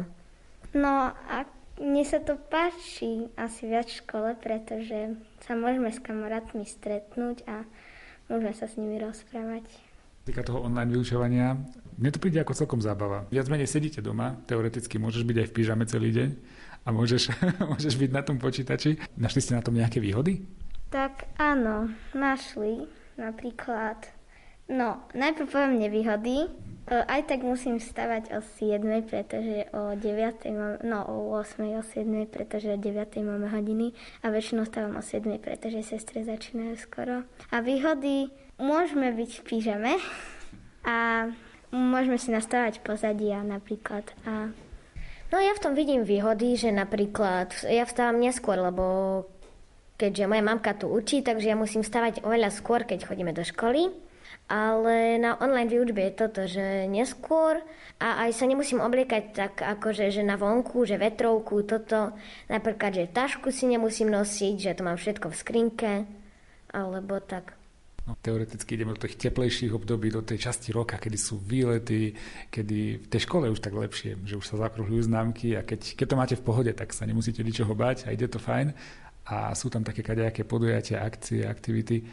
[0.72, 1.44] No a
[1.84, 7.68] mne sa to páči asi viac v škole, pretože sa môžeme s kamarátmi stretnúť a
[8.30, 9.66] môžeme sa s nimi rozprávať.
[10.26, 11.54] Týka toho online vyučovania,
[12.02, 13.30] mne to príde ako celkom zábava.
[13.30, 16.30] Viac menej sedíte doma, teoreticky môžeš byť aj v pyžame celý deň,
[16.86, 17.34] a môžeš,
[17.72, 19.02] môžeš byť na tom počítači.
[19.18, 20.46] Našli ste na tom nejaké výhody?
[20.94, 22.86] Tak áno, našli.
[23.16, 24.12] Napríklad,
[24.70, 26.52] no, najprv poviem nevýhody.
[26.86, 30.06] Aj tak musím stavať o 7, pretože o 9,
[30.54, 33.90] mám, no o 8, o 7, pretože o 9 máme hodiny
[34.22, 37.26] a väčšinou stávam o 7, pretože sestre začínajú skoro.
[37.50, 38.30] A výhody,
[38.62, 39.94] môžeme byť v pyžame
[40.86, 41.30] a
[41.74, 44.54] môžeme si nastavať pozadia napríklad a
[45.34, 48.86] No ja v tom vidím výhody, že napríklad ja vstávam neskôr, lebo
[49.98, 53.90] keďže moja mamka tu učí, takže ja musím stavať oveľa skôr, keď chodíme do školy.
[54.46, 57.66] Ale na online výučbe je toto, že neskôr
[57.98, 62.14] a aj sa nemusím obliekať tak akože že na vonku, že vetrovku, toto.
[62.46, 65.92] Napríklad, že tašku si nemusím nosiť, že to mám všetko v skrinke,
[66.70, 67.58] alebo tak.
[68.06, 72.14] No, teoreticky ideme do tých teplejších období, do tej časti roka, kedy sú výlety,
[72.54, 76.06] kedy v tej škole už tak lepšie, že už sa zakruhľujú známky a keď, keď
[76.06, 78.78] to máte v pohode, tak sa nemusíte ničoho bať a ide to fajn.
[79.26, 82.06] A sú tam také kadejaké podujatia, akcie, aktivity.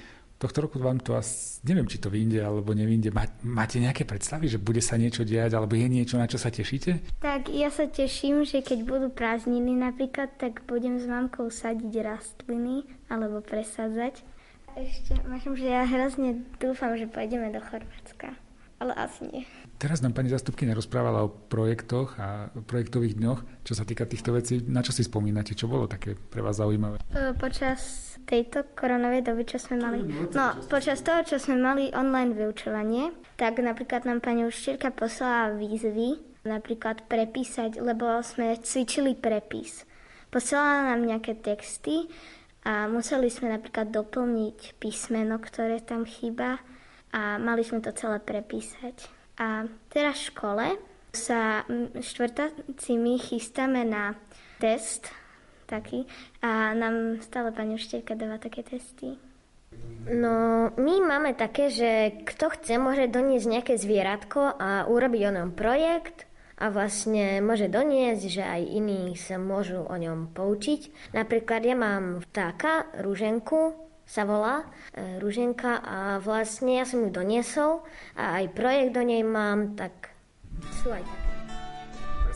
[0.42, 3.14] Tohto roku vám to asi, neviem, či to vyjde alebo nevyjde.
[3.46, 7.22] Máte nejaké predstavy, že bude sa niečo diať, alebo je niečo, na čo sa tešíte?
[7.22, 12.90] Tak ja sa teším, že keď budú prázdniny napríklad, tak budem s mamkou sadiť rastliny
[13.06, 14.26] alebo presadzať
[14.72, 18.32] ešte, myslím, že ja hrozne dúfam, že pôjdeme do Chorvátska.
[18.80, 19.42] Ale asi nie.
[19.78, 23.62] Teraz nám pani zastupkynia rozprávala o projektoch a projektových dňoch.
[23.62, 25.54] Čo sa týka týchto vecí, na čo si spomínate?
[25.54, 26.98] Čo bolo také pre vás zaujímavé?
[27.14, 30.02] E, počas tejto koronovej doby, čo sme mali...
[30.32, 36.18] No, počas toho, čo sme mali online vyučovanie, tak napríklad nám pani učiteľka poslala výzvy,
[36.46, 39.86] napríklad prepísať, lebo sme cvičili prepis.
[40.32, 42.08] Posielala nám nejaké texty,
[42.62, 46.62] a museli sme napríklad doplniť písmeno, ktoré tam chýba
[47.10, 49.10] a mali sme to celé prepísať.
[49.42, 50.66] A teraz v škole
[51.10, 51.66] sa
[51.98, 54.14] štvrtáci my chystáme na
[54.62, 55.10] test,
[55.72, 56.04] taký
[56.44, 59.16] a nám stále pani učiteľka dáva také testy.
[60.02, 65.50] No, my máme také, že kto chce, môže doniesť nejaké zvieratko a urobiť o ňom
[65.56, 66.28] projekt
[66.60, 71.14] a vlastne môže doniesť, že aj iní sa môžu o ňom poučiť.
[71.16, 77.86] Napríklad ja mám vtáka, rúženku, sa volá, e, rúženka a vlastne ja som ju doniesol
[78.18, 80.12] a aj projekt do nej mám, tak
[80.82, 81.31] sú aj také.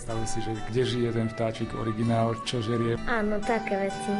[0.07, 2.95] Predstavuj si, že kde žije ten vtáčik originál, čo žerie.
[3.11, 4.15] Áno, také veci.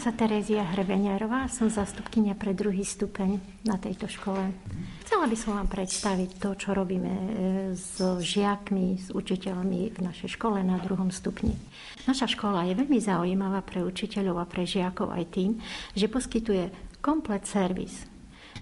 [0.00, 3.36] Volám sa Terezia Hrebeňarová, som zastupkynia pre druhý stupeň
[3.68, 4.48] na tejto škole.
[5.04, 7.24] Chcela by som vám predstaviť to, čo robíme e,
[7.76, 11.52] s žiakmi, s učiteľmi v našej škole na druhom stupni.
[12.08, 15.60] Naša škola je veľmi zaujímavá pre učiteľov a pre žiakov aj tým,
[15.92, 18.09] že poskytuje komplet servis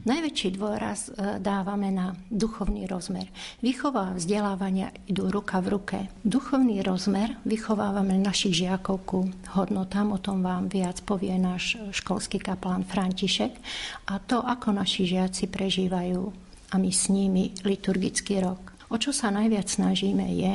[0.06, 3.26] Najväčší dôraz e, dávame na duchovný rozmer.
[3.58, 5.98] Výchova a vzdelávania idú ruka v ruke.
[6.22, 9.18] Duchovný rozmer vychovávame našich žiakov ku
[9.58, 13.58] hodnotám, o tom vám viac povie náš školský kaplán František
[14.06, 16.22] a to, ako naši žiaci prežívajú
[16.68, 18.76] a my s nimi liturgický rok.
[18.88, 20.52] O čo sa najviac snažíme je,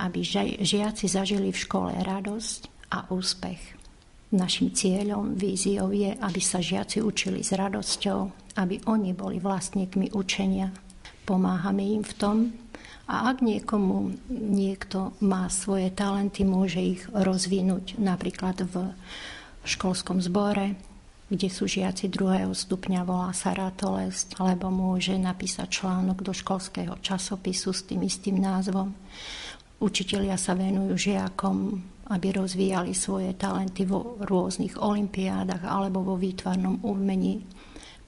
[0.00, 0.18] aby
[0.60, 2.60] žiaci zažili v škole radosť
[2.92, 3.77] a úspech.
[4.28, 10.68] Našim cieľom, víziou je, aby sa žiaci učili s radosťou, aby oni boli vlastníkmi učenia.
[11.24, 12.36] Pomáhame im v tom
[13.08, 18.92] a ak niekomu niekto má svoje talenty, môže ich rozvinúť napríklad v
[19.64, 20.76] školskom zbore,
[21.32, 27.72] kde sú žiaci druhého stupňa, volá sa Ratolest, alebo môže napísať článok do školského časopisu
[27.72, 28.92] s tým istým názvom.
[29.80, 37.44] Učitelia sa venujú žiakom aby rozvíjali svoje talenty vo rôznych olimpiádach alebo vo výtvarnom umení.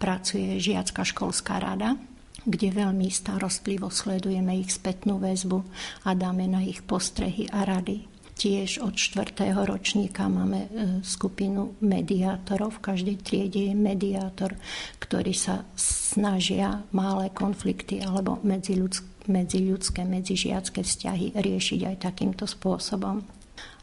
[0.01, 2.01] Pracuje žiacka školská rada,
[2.49, 5.61] kde veľmi starostlivo sledujeme ich spätnú väzbu
[6.09, 8.09] a dáme na ich postrehy a rady.
[8.41, 10.69] Tiež od čtvrtého ročníka máme e,
[11.05, 12.81] skupinu mediátorov.
[12.81, 14.57] V každej triede je mediátor,
[14.97, 23.40] ktorý sa snažia malé konflikty alebo medziľudské, medzižiacké vzťahy riešiť aj takýmto spôsobom.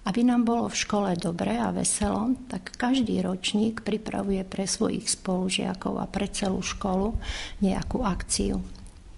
[0.07, 5.99] Aby nám bolo v škole dobre a veselo, tak každý ročník pripravuje pre svojich spolužiakov
[5.99, 7.19] a pre celú školu
[7.59, 8.63] nejakú akciu.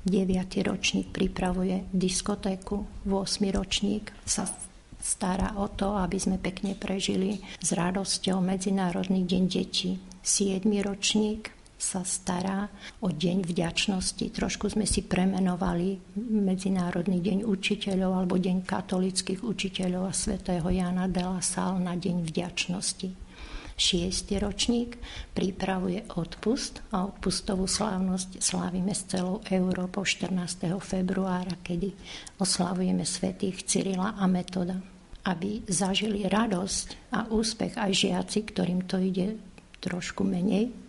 [0.10, 0.66] 9.
[0.66, 3.14] ročník pripravuje diskotéku, 8.
[3.54, 4.50] ročník sa
[4.98, 10.02] stará o to, aby sme pekne prežili s radosťou Medzinárodný deň detí.
[10.26, 10.66] 7.
[10.82, 12.68] ročník sa stará
[13.00, 14.36] o deň vďačnosti.
[14.36, 21.24] Trošku sme si premenovali Medzinárodný deň učiteľov alebo deň katolických učiteľov a svätého Jana de
[21.24, 23.32] la Salle na deň vďačnosti.
[23.80, 25.00] Šiestý ročník
[25.32, 30.36] pripravuje odpust a odpustovú slávnosť slávime s celou Európou 14.
[30.84, 31.96] februára, kedy
[32.44, 34.76] oslavujeme svätých Cyrila a Metoda.
[35.24, 39.40] Aby zažili radosť a úspech aj žiaci, ktorým to ide
[39.80, 40.89] trošku menej,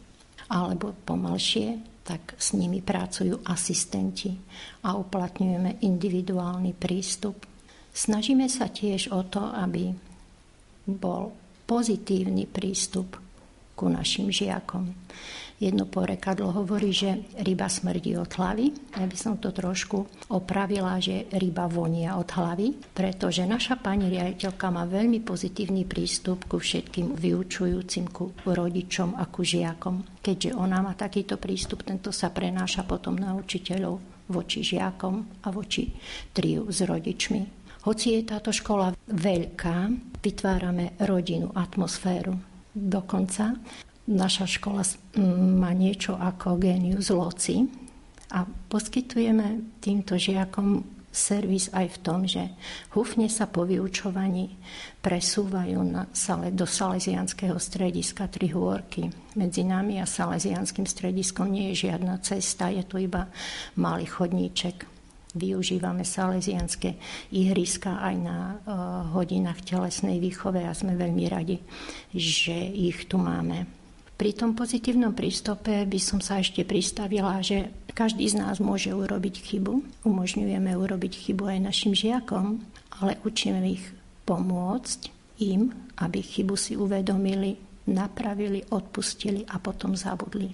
[0.50, 4.34] alebo pomalšie, tak s nimi pracujú asistenti
[4.82, 7.46] a uplatňujeme individuálny prístup.
[7.94, 9.94] Snažíme sa tiež o to, aby
[10.90, 11.30] bol
[11.70, 13.14] pozitívny prístup
[13.78, 14.90] ku našim žiakom.
[15.60, 18.96] Jedno porekadlo hovorí, že ryba smrdí od hlavy.
[18.96, 24.72] Ja by som to trošku opravila, že ryba vonia od hlavy, pretože naša pani riaditeľka
[24.72, 30.24] má veľmi pozitívny prístup ku všetkým vyučujúcim, ku rodičom a ku žiakom.
[30.24, 34.00] Keďže ona má takýto prístup, tento sa prenáša potom na učiteľov
[34.32, 35.92] voči žiakom a voči
[36.32, 37.60] triu s rodičmi.
[37.84, 39.76] Hoci je táto škola veľká,
[40.24, 42.32] vytvárame rodinu, atmosféru.
[42.72, 43.60] Dokonca
[44.10, 44.82] Naša škola
[45.54, 47.62] má niečo ako genius loci
[48.34, 52.54] a poskytujeme týmto žiakom servis aj v tom, že
[52.94, 54.54] hufne sa po vyučovaní
[55.02, 59.10] presúvajú na sale, do salesianského strediska Tri hôrky.
[59.34, 63.30] Medzi nami a salesianským strediskom nie je žiadna cesta, je to iba
[63.78, 64.86] malý chodníček.
[65.38, 66.98] Využívame salesianské
[67.30, 68.58] ihriska aj na uh,
[69.14, 71.62] hodinách telesnej výchove a sme veľmi radi,
[72.10, 73.79] že ich tu máme.
[74.20, 79.40] Pri tom pozitívnom prístupe by som sa ešte pristavila, že každý z nás môže urobiť
[79.40, 80.04] chybu.
[80.04, 82.60] Umožňujeme urobiť chybu aj našim žiakom,
[83.00, 83.80] ale učíme ich
[84.28, 85.08] pomôcť
[85.40, 85.72] im,
[86.04, 87.56] aby chybu si uvedomili,
[87.88, 90.52] napravili, odpustili a potom zabudli.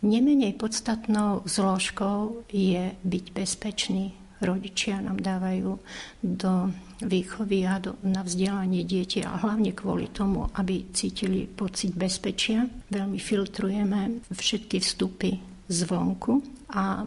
[0.00, 4.16] Nemenej podstatnou zložkou je byť bezpečný.
[4.36, 5.80] Rodičia nám dávajú
[6.20, 6.52] do
[7.00, 12.68] výchovy a do, na vzdelanie dieťa a hlavne kvôli tomu, aby cítili pocit bezpečia.
[12.92, 15.40] Veľmi filtrujeme všetky vstupy
[15.72, 17.04] zvonku a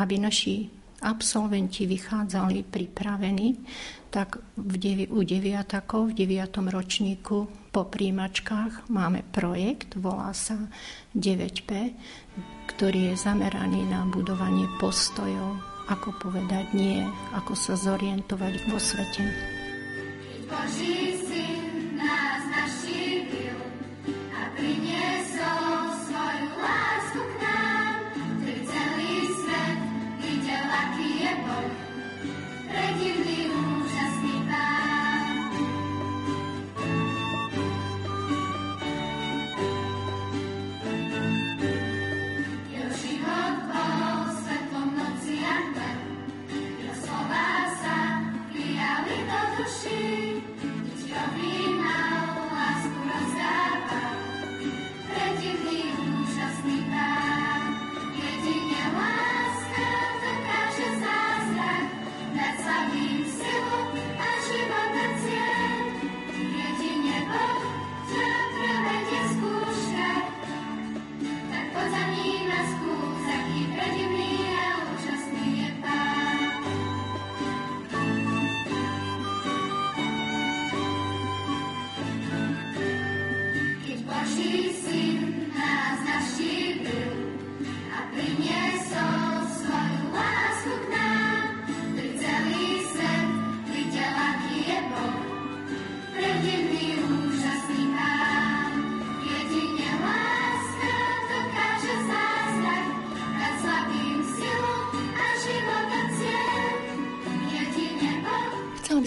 [0.00, 0.68] aby naši
[1.00, 3.56] absolventi vychádzali pripravení,
[4.12, 10.58] tak v devi, u deviatakov v deviatom ročníku po príjimačkách máme projekt, volá sa
[11.16, 11.94] 9P,
[12.74, 17.02] ktorý je zameraný na budovanie postojov ako povedať nie,
[17.34, 19.26] ako sa zorientovať vo svete.
[20.46, 23.58] Boží syn nás naštíbil
[24.30, 25.29] a priniesol
[52.56, 54.16] lásku rozdával,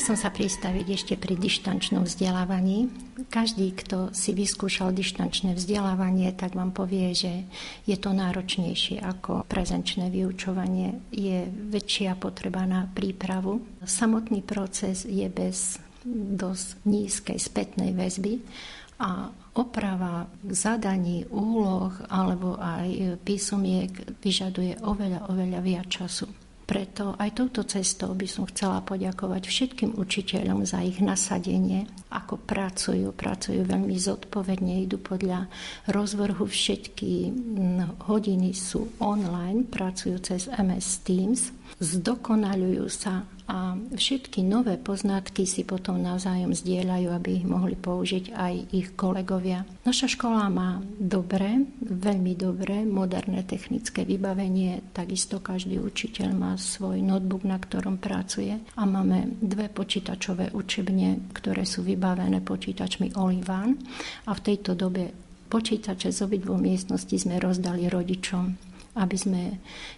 [0.04, 2.91] som sa pristaviť ešte pri dištančnom vzdelávaní.
[3.32, 7.47] Každý, kto si vyskúšal dištančné vzdelávanie, tak vám povie, že
[7.88, 10.99] je to náročnejšie ako prezenčné vyučovanie.
[11.08, 13.64] Je väčšia potreba na prípravu.
[13.88, 15.80] Samotný proces je bez
[16.36, 18.43] dosť nízkej spätnej väzby
[18.99, 26.43] a oprava zadaní, úloh alebo aj písomiek vyžaduje oveľa, oveľa viac času.
[26.64, 33.11] Preto aj touto cestou by som chcela poďakovať všetkým učiteľom za ich nasadenie, ako pracujú,
[33.11, 35.51] pracujú veľmi zodpovedne, idú podľa
[35.91, 37.36] rozvrhu všetky
[38.07, 41.41] hodiny sú online, pracujú cez MS Teams,
[41.84, 48.54] zdokonalujú sa a všetky nové poznatky si potom navzájom zdieľajú, aby ich mohli použiť aj
[48.72, 49.68] ich kolegovia.
[49.84, 57.44] Naša škola má dobré, veľmi dobré, moderné technické vybavenie, takisto každý učiteľ má svoj notebook,
[57.44, 58.64] na ktorom pracuje.
[58.80, 63.76] A máme dve počítačové učebne, ktoré sú vybavené počítačmi Olivan.
[64.28, 65.12] A v tejto dobe
[65.52, 69.41] počítače z obidvoch miestností sme rozdali rodičom aby sme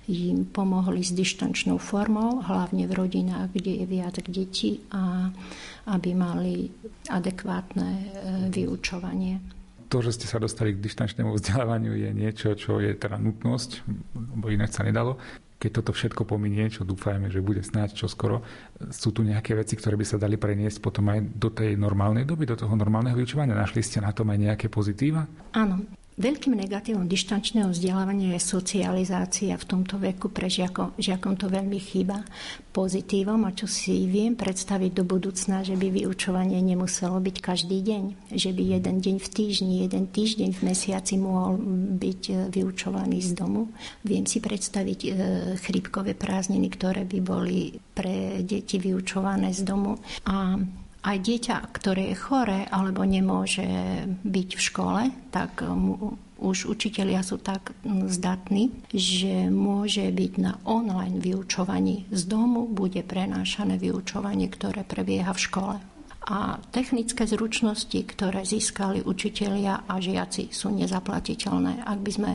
[0.08, 5.28] im pomohli s dištančnou formou, hlavne v rodinách, kde je viac detí a
[5.92, 6.72] aby mali
[7.12, 8.06] adekvátne e,
[8.50, 9.44] vyučovanie.
[9.92, 13.86] To, že ste sa dostali k dištančnému vzdelávaniu je niečo, čo je teda nutnosť,
[14.16, 15.20] bo inak sa nedalo.
[15.56, 18.44] keď toto všetko pominie, čo dúfajme, že bude snáď čoskoro,
[18.92, 22.46] sú tu nejaké veci, ktoré by sa dali preniesť potom aj do tej normálnej doby,
[22.46, 23.56] do toho normálneho vyučovania?
[23.56, 25.26] Našli ste na tom aj nejaké pozitíva?
[25.56, 25.82] Áno,
[26.16, 30.32] Veľkým negatívom dištančného vzdelávania je socializácia v tomto veku.
[30.32, 32.24] Pre žiakom, žiakom to veľmi chýba.
[32.72, 38.32] Pozitívom, a čo si viem predstaviť do budúcna, že by vyučovanie nemuselo byť každý deň.
[38.32, 41.60] Že by jeden deň v týždni, jeden týždeň v mesiaci mohol
[42.00, 43.76] byť e, vyučovaný z domu.
[44.08, 45.10] Viem si predstaviť e,
[45.60, 50.00] chrípkové prázdniny, ktoré by boli pre deti vyučované z domu.
[50.32, 50.56] A
[51.06, 53.66] aj dieťa, ktoré je chore alebo nemôže
[54.26, 61.22] byť v škole, tak mu, už učitelia sú tak zdatní, že môže byť na online
[61.22, 65.76] vyučovaní z domu, bude prenášané vyučovanie, ktoré prebieha v škole.
[66.26, 71.86] A technické zručnosti, ktoré získali učitelia a žiaci, sú nezaplatiteľné.
[71.86, 72.32] Ak by sme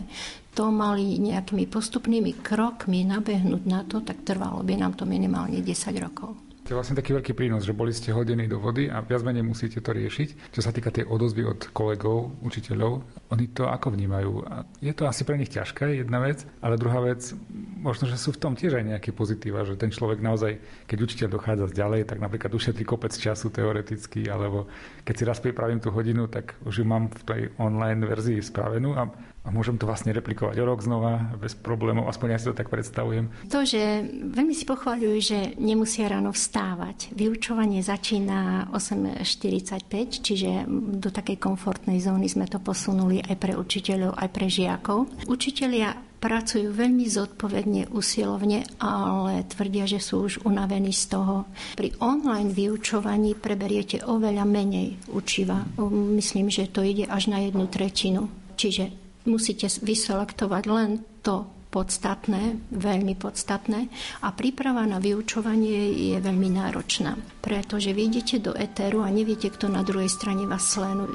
[0.55, 5.75] to mali nejakými postupnými krokmi nabehnúť na to, tak trvalo by nám to minimálne 10
[5.99, 9.43] rokov je vlastne taký veľký prínos, že boli ste hodení do vody a viac menej
[9.43, 10.55] musíte to riešiť.
[10.55, 13.03] Čo sa týka tej odozvy od kolegov, učiteľov,
[13.35, 14.47] oni to ako vnímajú?
[14.79, 17.35] Je to asi pre nich ťažké, jedna vec, ale druhá vec,
[17.83, 21.29] možno, že sú v tom tiež aj nejaké pozitíva, že ten človek naozaj, keď učiteľ
[21.35, 24.71] dochádza ďalej, tak napríklad ušetrí kopec času teoreticky, alebo
[25.03, 28.95] keď si raz pripravím tú hodinu, tak už ju mám v tej online verzii spravenú
[28.95, 29.11] a
[29.41, 32.69] a môžem to vlastne replikovať o rok znova bez problémov, aspoň ja si to tak
[32.69, 33.33] predstavujem.
[33.49, 34.05] To, že
[34.37, 37.17] veľmi si pochváľujú, že nemusia ráno vstávať.
[37.17, 40.69] Vyučovanie začína 8.45, čiže
[41.01, 45.09] do takej komfortnej zóny sme to posunuli aj pre učiteľov, aj pre žiakov.
[45.25, 51.49] Učitelia pracujú veľmi zodpovedne, usilovne, ale tvrdia, že sú už unavení z toho.
[51.81, 55.65] Pri online vyučovaní preberiete oveľa menej učiva.
[56.13, 58.29] Myslím, že to ide až na jednu tretinu.
[58.61, 58.93] Čiže
[59.29, 63.87] musíte vyselektovať len to podstatné, veľmi podstatné
[64.27, 68.11] a príprava na vyučovanie je veľmi náročná, pretože vy
[68.43, 70.67] do etéru a neviete, kto na druhej strane vás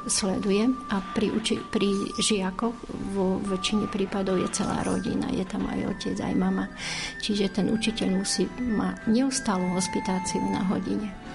[0.08, 2.72] sleduje a pri, uči- pri žiakoch
[3.12, 6.72] vo väčšine prípadov je celá rodina, je tam aj otec, aj mama.
[7.20, 11.25] Čiže ten učiteľ musí mať neustálu hospitáciu na hodine.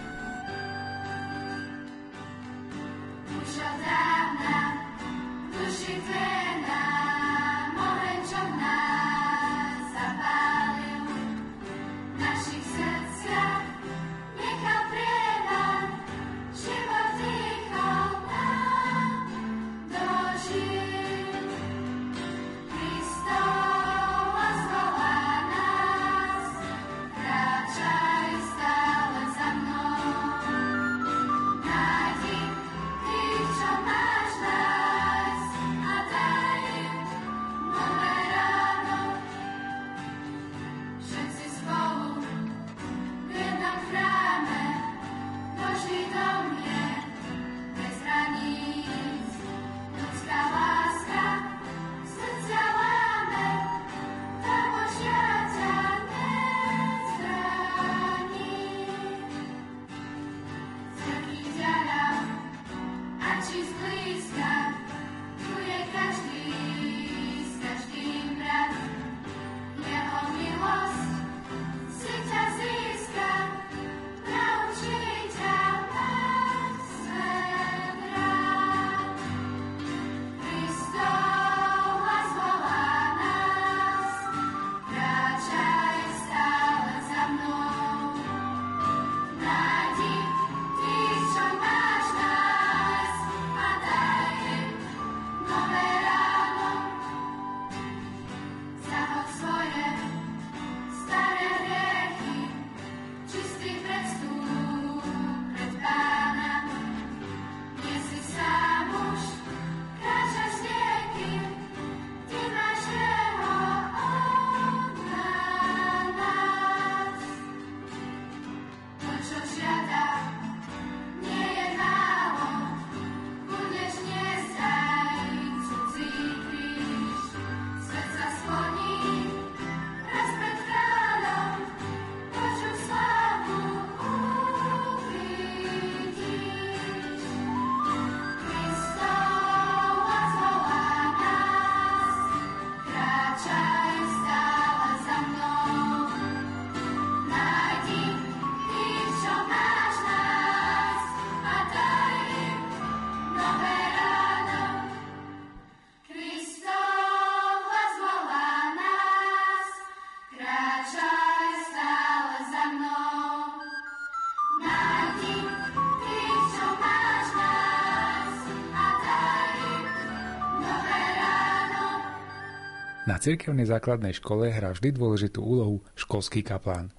[173.22, 176.89] Cirkevnej základnej škole hrá vždy dôležitú úlohu školský kaplán.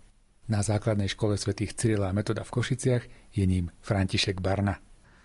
[0.46, 4.78] Na základnej škole svätých Cyrila a Metoda v Košiciach je ním František Barna.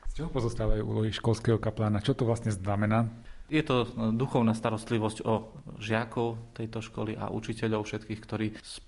[0.10, 2.02] Z čoho pozostávajú úlohy školského kaplána?
[2.02, 3.06] Čo to vlastne znamená?
[3.48, 3.88] Je to
[4.18, 8.48] duchovná starostlivosť o žiakov tejto školy a učiteľov všetkých, ktorí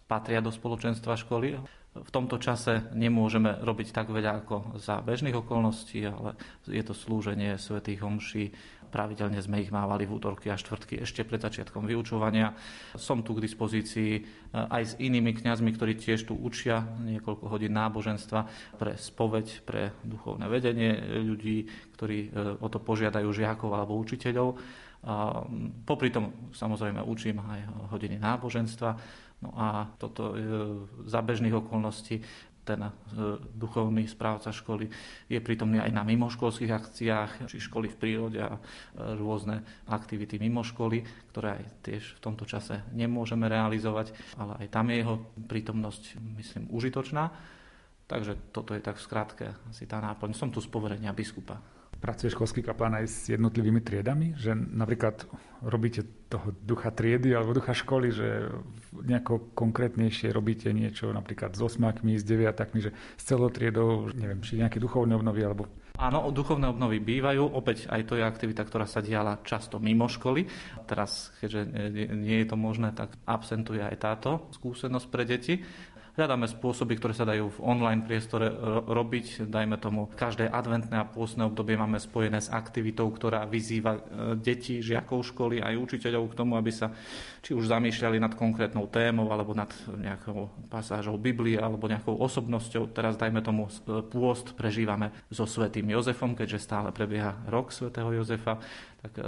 [0.09, 1.55] patria do spoločenstva školy.
[1.89, 6.35] V tomto čase nemôžeme robiť tak veľa ako za bežných okolností, ale
[6.67, 8.51] je to slúženie svätých homší,
[8.89, 12.57] Pravidelne sme ich mávali v útorky a štvrtky ešte pred začiatkom vyučovania.
[12.97, 14.23] Som tu k dispozícii eh,
[14.53, 18.39] aj s inými kňazmi, ktorí tiež tu učia niekoľko hodín náboženstva
[18.81, 24.57] pre spoveď, pre duchovné vedenie ľudí, ktorí eh, o to požiadajú žiakov alebo učiteľov.
[25.87, 27.59] Popri tom samozrejme učím aj
[27.95, 28.91] hodiny náboženstva.
[29.39, 30.35] No a toto
[31.07, 32.19] za bežných okolností
[32.69, 32.91] ten e,
[33.57, 34.85] duchovný správca školy
[35.25, 38.61] je prítomný aj na mimoškolských akciách, či školy v prírode a e,
[39.17, 41.01] rôzne aktivity mimo školy,
[41.33, 45.15] ktoré aj tiež v tomto čase nemôžeme realizovať, ale aj tam je jeho
[45.49, 47.33] prítomnosť, myslím, užitočná.
[48.09, 50.33] Takže toto je tak v skratke asi tá náplň.
[50.33, 51.78] Som tu z poverenia biskupa.
[51.99, 54.31] Pracuje školský kaplán aj s jednotlivými triedami?
[54.39, 55.27] Že napríklad
[55.59, 58.47] robíte toho ducha triedy alebo ducha školy, že
[58.95, 64.55] nejako konkrétnejšie robíte niečo napríklad s osmákmi, s deviatakmi, že s celou triedou, neviem, či
[64.55, 65.67] nejaké duchovné obnovy alebo
[65.99, 67.43] Áno, duchovné obnovy bývajú.
[67.59, 70.47] Opäť aj to je aktivita, ktorá sa diala často mimo školy.
[70.87, 71.67] Teraz, keďže
[72.15, 75.59] nie je to možné, tak absentuje aj táto skúsenosť pre deti.
[76.19, 78.51] Hľadáme spôsoby, ktoré sa dajú v online priestore
[78.91, 79.47] robiť.
[79.47, 84.01] Dajme tomu, každé adventné a pôstne obdobie máme spojené s aktivitou, ktorá vyzýva e,
[84.35, 86.91] deti, žiakov školy aj učiteľov k tomu, aby sa
[87.39, 92.91] či už zamýšľali nad konkrétnou témou, alebo nad nejakou pasážou Biblie, alebo nejakou osobnosťou.
[92.91, 98.59] Teraz, dajme tomu, e, pôst prežívame so svetým Jozefom, keďže stále prebieha rok svätého Jozefa
[98.99, 99.23] tak e,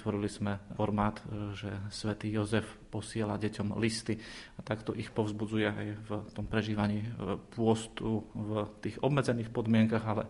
[0.00, 4.16] tvorili sme formát, e, že svätý Jozef posiela deťom listy
[4.56, 7.08] a takto ich povzbudzuje aj v tom prežívaní e,
[7.52, 10.24] pôstu v tých obmedzených podmienkach, ale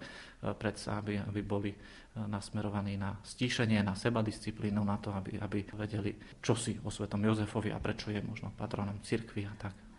[0.59, 1.71] predsa, aby, aby boli
[2.13, 6.11] nasmerovaní na stíšenie, na sebadisciplínu, na to, aby, aby vedeli
[6.43, 9.92] čosi o svetom Jozefovi a prečo je možno patronom cirkvi a tak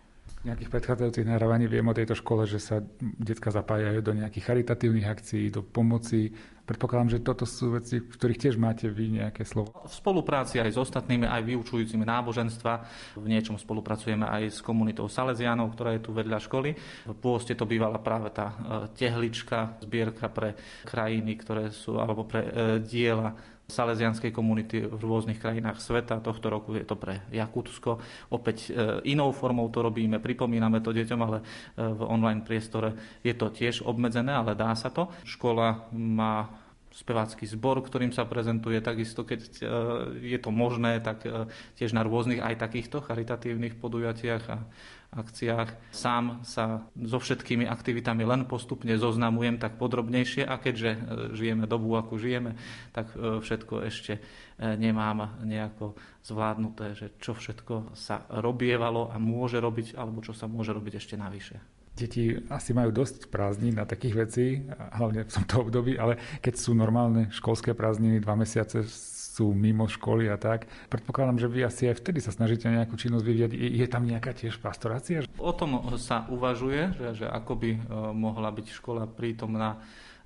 [0.44, 5.48] nejakých predchádzajúcich nahrávaní viem o tejto škole, že sa detská zapájajú do nejakých charitatívnych akcií,
[5.48, 6.36] do pomoci.
[6.64, 9.72] Predpokladám, že toto sú veci, v ktorých tiež máte vy nejaké slovo.
[9.84, 12.74] V spolupráci aj s ostatnými, aj vyučujúcimi náboženstva.
[13.20, 16.76] V niečom spolupracujeme aj s komunitou Salesianov, ktorá je tu vedľa školy.
[17.08, 18.56] V pôste to bývala práve tá e,
[18.96, 20.56] tehlička, zbierka pre
[20.88, 23.36] krajiny, ktoré sú, alebo pre e, diela
[23.68, 26.20] salesianskej komunity v rôznych krajinách sveta.
[26.20, 28.04] Tohto roku je to pre Jakutsko.
[28.30, 31.44] Opäť e, inou formou to robíme, pripomíname to deťom, ale e,
[31.80, 35.08] v online priestore je to tiež obmedzené, ale dá sa to.
[35.24, 36.52] Škola má
[36.94, 39.62] spevácky zbor, ktorým sa prezentuje takisto, keď e,
[40.28, 41.24] je to možné, tak
[41.80, 44.58] tiež na rôznych aj takýchto charitatívnych podujatiach a
[45.14, 45.94] akciách.
[45.94, 51.00] Sám sa so všetkými aktivitami len postupne zoznamujem tak podrobnejšie a keďže e,
[51.38, 52.58] žijeme dobu, ako žijeme,
[52.92, 54.22] tak e, všetko ešte e,
[54.76, 55.94] nemám nejako
[56.26, 61.16] zvládnuté, že čo všetko sa robievalo a môže robiť, alebo čo sa môže robiť ešte
[61.16, 61.62] navyše.
[61.94, 64.46] Deti asi majú dosť prázdnin na takých vecí,
[64.98, 68.82] hlavne v tomto období, ale keď sú normálne školské prázdniny, dva mesiace
[69.34, 70.70] sú mimo školy a tak.
[70.94, 73.52] Predpokladám, že vy asi aj vtedy sa snažíte nejakú činnosť vyvíjať.
[73.58, 75.26] Je, tam nejaká tiež pastorácia?
[75.42, 77.80] O tom sa uvažuje, že, že ako by eh,
[78.14, 79.82] mohla byť škola prítomná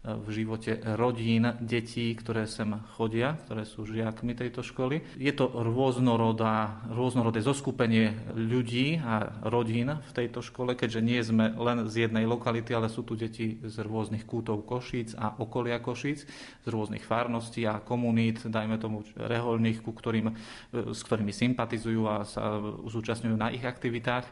[0.07, 5.03] v živote rodín, detí, ktoré sem chodia, ktoré sú žiakmi tejto školy.
[5.19, 11.91] Je to rôznorodá, rôznorodé zoskupenie ľudí a rodín v tejto škole, keďže nie sme len
[11.91, 16.23] z jednej lokality, ale sú tu deti z rôznych kútov Košíc a okolia Košíc,
[16.63, 20.31] z rôznych farností a komunít, dajme tomu reholných, ku ktorým,
[20.71, 24.23] s ktorými sympatizujú a sa zúčastňujú na ich aktivitách.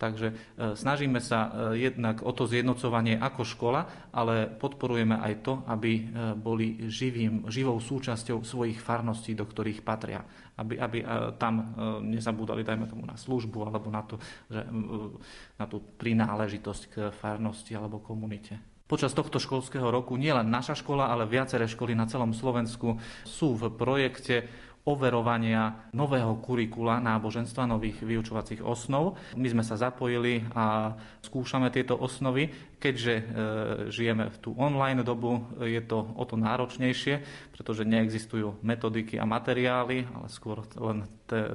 [0.00, 0.34] Takže e,
[0.80, 6.02] snažíme sa e, jednak o to zjednocovanie ako škola, ale podporujeme aj to, aby e,
[6.40, 10.24] boli živým, živou súčasťou svojich farností, do ktorých patria.
[10.60, 10.98] Aby, aby
[11.40, 11.72] tam
[12.04, 14.60] nezabúdali, dajme tomu, na službu alebo na, to, že,
[15.56, 18.60] na tú prináležitosť k farnosti alebo komunite.
[18.84, 23.72] Počas tohto školského roku nielen naša škola, ale viaceré školy na celom Slovensku sú v
[23.72, 24.50] projekte
[24.88, 29.20] overovania nového kurikula náboženstva, nových vyučovacích osnov.
[29.36, 32.48] My sme sa zapojili a skúšame tieto osnovy.
[32.80, 33.22] Keďže e,
[33.92, 37.20] žijeme v tú online dobu, je to o to náročnejšie,
[37.52, 41.04] pretože neexistujú metodiky a materiály, ale skôr len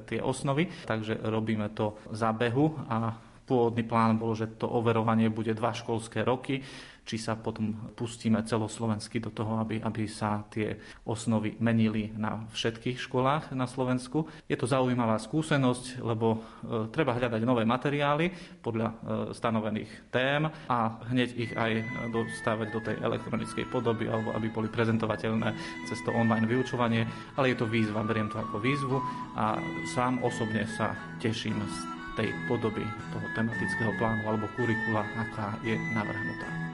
[0.05, 0.69] tie osnovy.
[0.85, 6.25] Takže robíme to za behu a pôvodný plán bol, že to overovanie bude dva školské
[6.25, 6.65] roky
[7.05, 10.73] či sa potom pustíme celoslovensky do toho, aby, aby sa tie
[11.05, 14.25] osnovy menili na všetkých školách na Slovensku.
[14.49, 18.33] Je to zaujímavá skúsenosť, lebo e, treba hľadať nové materiály
[18.65, 18.93] podľa e,
[19.37, 20.77] stanovených tém a
[21.13, 25.53] hneď ich aj dostávať do tej elektronickej podoby, alebo aby boli prezentovateľné
[25.85, 27.05] cez to online vyučovanie,
[27.37, 28.97] ale je to výzva, beriem to ako výzvu
[29.37, 29.61] a
[29.93, 31.77] sám osobne sa teším z
[32.17, 32.81] tej podoby
[33.11, 36.64] toho tematického plánu alebo kurikula, aká je navrhnutá.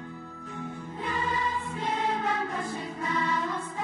[2.52, 3.76] naszych miast,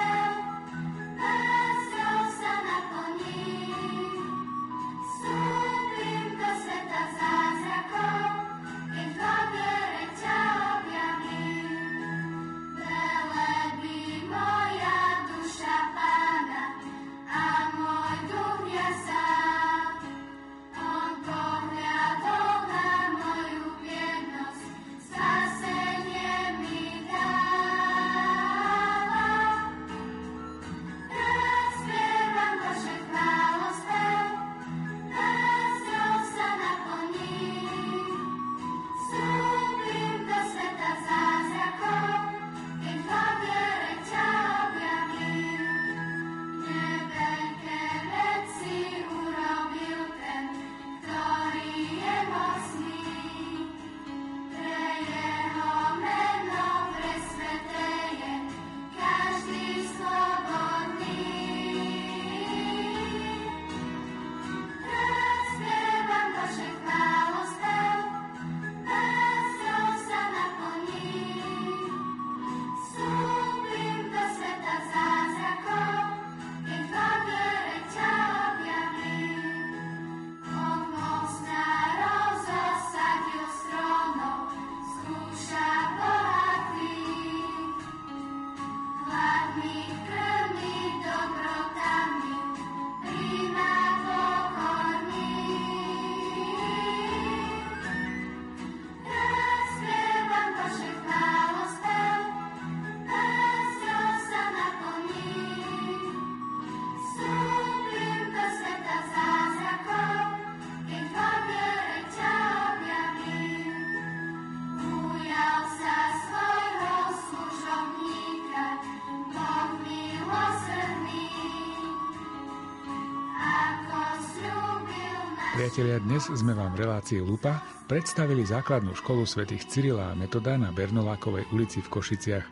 [125.78, 130.74] Priatelia, dnes sme vám v relácii Lupa predstavili základnú školu svätých Cyrila a Metoda na
[130.74, 132.46] Bernolákovej ulici v Košiciach.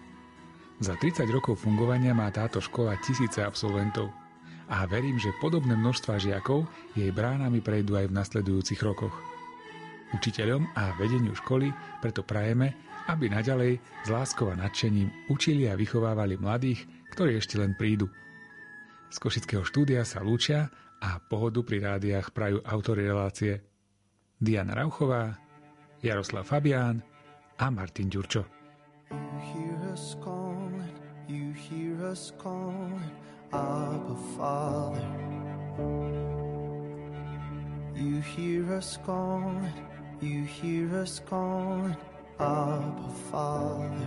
[0.79, 4.15] Za 30 rokov fungovania má táto škola tisíce absolventov
[4.71, 9.19] a verím, že podobné množstva žiakov jej bránami prejdú aj v nasledujúcich rokoch.
[10.15, 12.79] Učiteľom a vedeniu školy preto prajeme,
[13.11, 18.07] aby naďalej s láskou a nadšením učili a vychovávali mladých, ktorí ešte len prídu.
[19.07, 23.63] Z Košického štúdia sa lúčia a pohodu pri rádiách prajú autory relácie
[24.37, 25.39] Diana Rauchová,
[26.03, 27.01] Jaroslav Fabián
[27.57, 28.45] a Martin Ďurčo.
[37.97, 39.73] You hear us calling,
[40.21, 41.97] you hear us calling,
[42.39, 44.07] Abba Father.